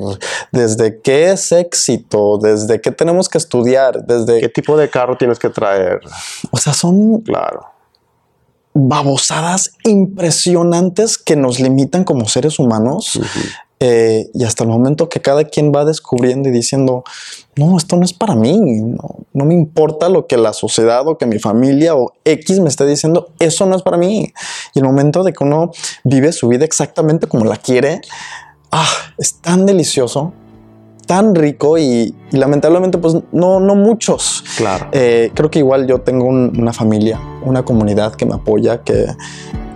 desde 0.51 1.01
qué 1.01 1.31
es 1.31 1.51
éxito, 1.51 2.37
desde 2.37 2.79
qué 2.81 2.91
tenemos 2.91 3.29
que 3.29 3.39
estudiar, 3.39 4.05
desde 4.05 4.39
qué 4.39 4.49
tipo 4.49 4.77
de 4.77 4.89
carro 4.89 5.17
tienes 5.17 5.39
que 5.39 5.49
traer. 5.49 6.01
O 6.51 6.57
sea, 6.57 6.73
son 6.73 7.21
claro 7.21 7.76
babosadas 8.77 9.71
impresionantes 9.83 11.17
que 11.17 11.35
nos 11.35 11.59
limitan 11.59 12.03
como 12.03 12.27
seres 12.27 12.59
humanos. 12.59 13.19
Eh, 13.79 14.31
y 14.33 14.43
hasta 14.43 14.63
el 14.63 14.69
momento 14.69 15.07
que 15.07 15.21
cada 15.21 15.43
quien 15.43 15.71
va 15.71 15.85
descubriendo 15.85 16.49
y 16.49 16.51
diciendo, 16.51 17.03
no, 17.55 17.77
esto 17.77 17.95
no 17.95 18.05
es 18.05 18.13
para 18.13 18.33
mí, 18.33 18.59
no, 18.59 19.45
me 19.45 19.53
importa 19.53 20.09
lo 20.09 20.25
que 20.25 20.35
la 20.35 20.53
sociedad 20.53 21.07
o 21.07 21.19
que 21.19 21.27
mi 21.27 21.37
familia 21.37 21.95
o 21.95 22.11
X 22.25 22.59
me 22.59 22.69
esté 22.69 22.87
diciendo, 22.87 23.29
eso 23.37 23.67
no 23.67 23.75
es 23.75 23.83
para 23.83 23.97
mí. 23.97 24.33
Y 24.73 24.79
el 24.79 24.85
momento 24.85 25.23
de 25.23 25.31
que 25.33 25.43
uno 25.43 25.71
vive 26.03 26.31
su 26.31 26.47
vida 26.47 26.65
exactamente 26.65 27.27
como 27.27 27.45
la 27.45 27.57
quiere, 27.57 28.01
ah, 28.71 28.89
es 29.19 29.35
tan 29.35 29.67
delicioso 29.67 30.33
tan 31.07 31.33
rico 31.33 31.77
y, 31.77 32.13
lamentablemente 32.31 32.97
pues 32.99 33.15
no, 33.31 33.59
no 33.59 33.73
muchos. 33.73 34.43
Claro. 34.57 34.87
Eh, 34.91 35.31
creo 35.33 35.49
que 35.49 35.59
igual 35.59 35.87
yo 35.87 36.01
tengo 36.01 36.25
una 36.25 36.73
familia, 36.73 37.19
una 37.43 37.63
comunidad 37.63 38.13
que 38.13 38.25
me 38.25 38.35
apoya, 38.35 38.83
que 38.83 39.07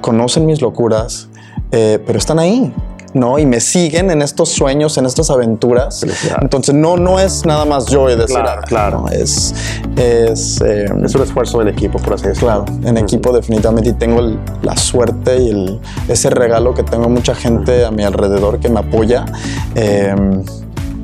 conocen 0.02 0.46
mis 0.46 0.62
locuras, 0.62 1.30
eh, 1.72 2.00
pero 2.06 2.20
están 2.20 2.38
ahí. 2.38 2.72
¿no? 3.13 3.39
Y 3.39 3.46
me 3.46 3.60
siguen 3.60 4.10
en 4.10 4.22
estos 4.22 4.50
sueños, 4.50 4.98
en 4.98 5.06
estas 5.06 5.30
aventuras. 5.30 6.06
Entonces, 6.41 6.74
no, 6.74 6.96
no 6.96 7.20
es 7.20 7.46
nada 7.46 7.65
más 7.65 7.88
yo 7.88 8.10
y 8.10 8.15
decir, 8.15 8.38
claro, 8.38 8.62
claro. 8.65 9.06
es, 9.12 9.54
es, 9.98 10.62
em, 10.62 11.04
es, 11.04 11.13
un 11.13 11.24
esfuerzo 11.24 11.62
en 11.62 11.67
equipo, 11.67 12.00
por 12.00 12.13
así 12.13 12.28
decirlo. 12.28 12.63
Claro, 12.63 12.88
en 12.88 12.98
equipo 12.98 13.34
definitivamente. 13.34 13.89
Y 13.89 13.94
tengo 13.94 14.22
la 14.62 14.78
suerte 14.78 15.38
y 15.41 15.50
el, 15.50 15.82
ese 16.08 16.30
regalo 16.30 16.74
que 16.74 16.84
tengo 16.84 17.10
mucha 17.10 17.36
gente 17.36 17.86
a 17.86 17.91
mi 17.91 18.04
alrededor 18.04 18.60
que 18.60 18.70
me 18.70 18.80
apoya. 18.80 19.26
Em, 19.76 20.44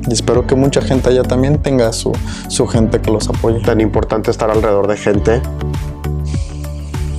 y 0.08 0.12
espero 0.12 0.46
que 0.46 0.54
mucha 0.54 0.80
gente 0.80 1.10
allá 1.10 1.22
también 1.22 1.58
tenga 1.58 1.92
su, 1.92 2.12
su 2.48 2.66
gente 2.66 3.00
que 3.00 3.10
los 3.10 3.28
apoye. 3.28 3.60
Tan 3.60 3.80
importante 3.80 4.30
estar 4.30 4.50
alrededor 4.50 4.86
de 4.86 4.96
gente 4.96 5.42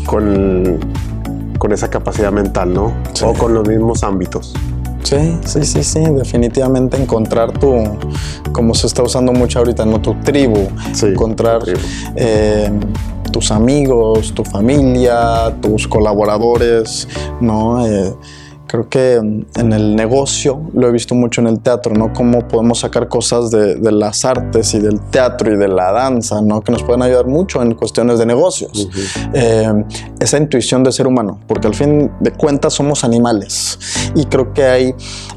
con, 0.05 0.79
con 1.57 1.71
esa 1.71 1.89
capacidad 1.89 2.31
mental, 2.31 2.73
¿no? 2.73 2.93
O 3.23 3.33
con 3.33 3.53
los 3.53 3.67
mismos 3.67 4.03
ámbitos. 4.03 4.53
Sí, 5.03 5.37
sí, 5.45 5.63
sí, 5.63 5.83
sí, 5.83 5.99
definitivamente 5.99 7.01
encontrar 7.01 7.51
tu, 7.53 7.83
como 8.51 8.75
se 8.75 8.87
está 8.87 9.01
usando 9.01 9.31
mucho 9.31 9.59
ahorita, 9.59 9.85
¿no? 9.85 10.01
Tu 10.01 10.13
tribu, 10.21 10.67
encontrar 11.01 11.61
eh, 12.15 12.69
tus 13.31 13.51
amigos, 13.51 14.33
tu 14.33 14.43
familia, 14.43 15.55
tus 15.61 15.87
colaboradores, 15.87 17.07
¿no? 17.39 17.85
Eh, 17.87 18.13
Creo 18.69 18.87
que 18.87 19.15
en 19.15 19.73
el 19.73 19.95
negocio 19.95 20.61
lo 20.75 20.87
he 20.87 20.91
visto 20.91 21.15
mucho 21.15 21.41
en 21.41 21.47
el 21.47 21.59
teatro, 21.59 21.95
¿no? 21.95 22.13
Cómo 22.13 22.47
podemos 22.47 22.81
sacar 22.81 23.07
cosas 23.07 23.49
de, 23.49 23.79
las 23.91 24.25
artes 24.25 24.75
y 24.75 24.79
del 24.79 25.01
teatro 25.09 25.51
y 25.51 25.57
de 25.57 25.67
la 25.67 25.91
danza, 25.91 26.39
¿no? 26.43 26.61
Que 26.61 26.71
nos 26.71 26.83
pueden 26.83 27.01
ayudar 27.01 27.25
mucho 27.25 27.63
en 27.63 27.73
cuestiones 27.73 28.19
de 28.19 28.27
negocios. 28.27 28.87
Eh, 29.33 29.85
esa 30.19 30.37
intuición 30.37 30.83
de 30.83 30.91
ser 30.91 31.07
humano, 31.07 31.39
porque 31.47 31.65
al 31.65 31.73
fin 31.73 32.11
de 32.19 32.31
cuentas 32.31 32.73
somos 32.73 33.03
animales. 33.03 33.79
Y 34.13 34.25
creo 34.25 34.53
que 34.53 34.63
hay... 34.63 34.95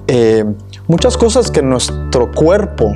Eh, 0.09 0.45
muchas 0.89 1.16
cosas 1.16 1.51
que 1.51 1.62
nuestro 1.62 2.30
cuerpo 2.30 2.93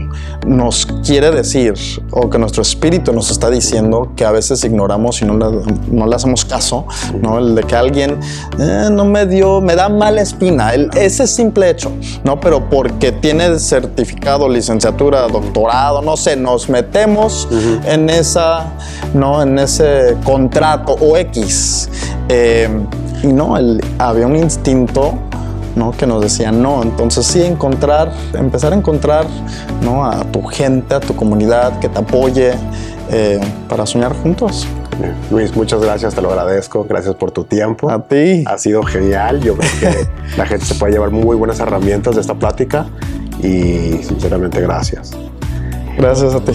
nos 0.46 0.86
quiere 1.04 1.30
decir 1.30 1.74
o 2.10 2.28
que 2.28 2.38
nuestro 2.38 2.62
espíritu 2.62 3.12
nos 3.12 3.30
está 3.30 3.50
diciendo 3.50 4.12
que 4.16 4.24
a 4.24 4.30
veces 4.30 4.64
ignoramos 4.64 5.22
y 5.22 5.24
no 5.24 5.36
le, 5.36 5.62
no 5.90 6.06
le 6.06 6.14
hacemos 6.14 6.44
caso, 6.44 6.86
¿no? 7.20 7.38
El 7.38 7.54
de 7.54 7.62
que 7.62 7.76
alguien 7.76 8.18
eh, 8.58 8.88
no 8.90 9.04
me 9.04 9.26
dio, 9.26 9.60
me 9.60 9.74
da 9.74 9.88
mala 9.88 10.20
espina, 10.20 10.74
el, 10.74 10.90
ese 10.96 11.26
simple 11.26 11.70
hecho, 11.70 11.92
¿no? 12.24 12.40
Pero 12.40 12.68
porque 12.68 13.12
tiene 13.12 13.58
certificado, 13.58 14.48
licenciatura, 14.48 15.26
doctorado, 15.28 16.02
no 16.02 16.16
sé, 16.16 16.36
nos 16.36 16.68
metemos 16.68 17.48
en 17.84 18.10
esa, 18.10 18.66
¿no? 19.14 19.42
En 19.42 19.58
ese 19.58 20.16
contrato 20.24 20.96
o 21.00 21.16
X. 21.16 21.88
Eh, 22.28 22.68
y 23.22 23.28
no, 23.28 23.56
el, 23.56 23.80
había 23.98 24.26
un 24.26 24.36
instinto 24.36 25.14
¿no? 25.76 25.92
que 25.92 26.06
nos 26.06 26.22
decían 26.22 26.60
no. 26.60 26.82
Entonces 26.82 27.24
sí, 27.24 27.42
encontrar, 27.42 28.12
empezar 28.34 28.72
a 28.72 28.76
encontrar 28.76 29.26
¿no? 29.82 30.04
a 30.04 30.24
tu 30.24 30.42
gente, 30.42 30.94
a 30.94 31.00
tu 31.00 31.14
comunidad 31.14 31.78
que 31.78 31.88
te 31.88 31.98
apoye 31.98 32.54
eh, 33.10 33.40
para 33.68 33.86
soñar 33.86 34.12
juntos. 34.14 34.66
Luis, 35.30 35.54
muchas 35.54 35.80
gracias, 35.80 36.14
te 36.14 36.22
lo 36.22 36.30
agradezco. 36.30 36.84
Gracias 36.88 37.14
por 37.14 37.30
tu 37.30 37.44
tiempo. 37.44 37.90
A 37.90 38.02
ti. 38.02 38.44
Ha 38.46 38.58
sido 38.58 38.82
genial. 38.82 39.40
Yo 39.40 39.54
creo 39.56 39.70
que 39.78 40.08
la 40.36 40.46
gente 40.46 40.64
se 40.64 40.74
puede 40.74 40.94
llevar 40.94 41.10
muy 41.10 41.36
buenas 41.36 41.60
herramientas 41.60 42.14
de 42.14 42.22
esta 42.22 42.34
plática 42.34 42.86
y 43.42 44.02
sinceramente 44.02 44.60
gracias. 44.60 45.12
Gracias 45.98 46.34
a 46.34 46.40
ti. 46.40 46.52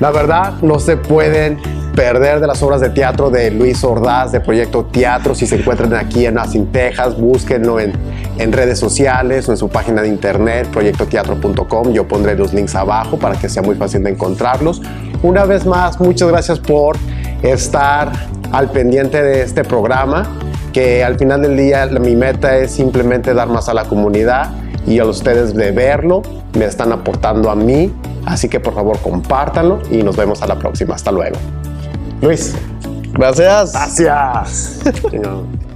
La 0.00 0.10
verdad, 0.10 0.54
no 0.62 0.78
se 0.78 0.96
pueden 0.96 1.58
perder 1.94 2.38
de 2.38 2.46
las 2.46 2.62
obras 2.62 2.80
de 2.80 2.90
teatro 2.90 3.28
de 3.30 3.50
Luis 3.50 3.82
Ordaz, 3.82 4.30
de 4.30 4.40
Proyecto 4.40 4.84
Teatro. 4.84 5.34
Si 5.34 5.48
se 5.48 5.56
encuentran 5.56 5.92
aquí 5.94 6.26
en 6.26 6.38
Austin, 6.38 6.70
Texas, 6.70 7.18
búsquenlo 7.18 7.80
en, 7.80 7.92
en 8.38 8.52
redes 8.52 8.78
sociales 8.78 9.48
o 9.48 9.52
en 9.52 9.58
su 9.58 9.68
página 9.68 10.02
de 10.02 10.08
internet, 10.08 10.68
proyectoteatro.com. 10.68 11.92
Yo 11.92 12.06
pondré 12.06 12.36
los 12.36 12.54
links 12.54 12.76
abajo 12.76 13.18
para 13.18 13.34
que 13.36 13.48
sea 13.48 13.62
muy 13.62 13.74
fácil 13.74 14.04
de 14.04 14.10
encontrarlos. 14.10 14.80
Una 15.24 15.44
vez 15.44 15.66
más, 15.66 15.98
muchas 15.98 16.28
gracias 16.28 16.60
por 16.60 16.96
estar 17.42 18.12
al 18.52 18.70
pendiente 18.70 19.20
de 19.20 19.42
este 19.42 19.64
programa, 19.64 20.28
que 20.72 21.02
al 21.02 21.18
final 21.18 21.42
del 21.42 21.56
día 21.56 21.86
mi 21.86 22.14
meta 22.14 22.56
es 22.58 22.70
simplemente 22.70 23.34
dar 23.34 23.48
más 23.48 23.68
a 23.68 23.74
la 23.74 23.84
comunidad 23.84 24.50
y 24.88 24.98
a 24.98 25.04
ustedes 25.04 25.54
de 25.54 25.70
verlo, 25.70 26.22
me 26.54 26.64
están 26.64 26.92
aportando 26.92 27.50
a 27.50 27.54
mí. 27.54 27.92
Así 28.24 28.48
que 28.48 28.58
por 28.58 28.74
favor 28.74 28.98
compártanlo 28.98 29.80
y 29.90 30.02
nos 30.02 30.16
vemos 30.16 30.42
a 30.42 30.46
la 30.46 30.58
próxima. 30.58 30.94
Hasta 30.94 31.12
luego. 31.12 31.36
Luis. 32.22 32.54
Gracias. 33.12 33.72
Gracias. 33.72 34.80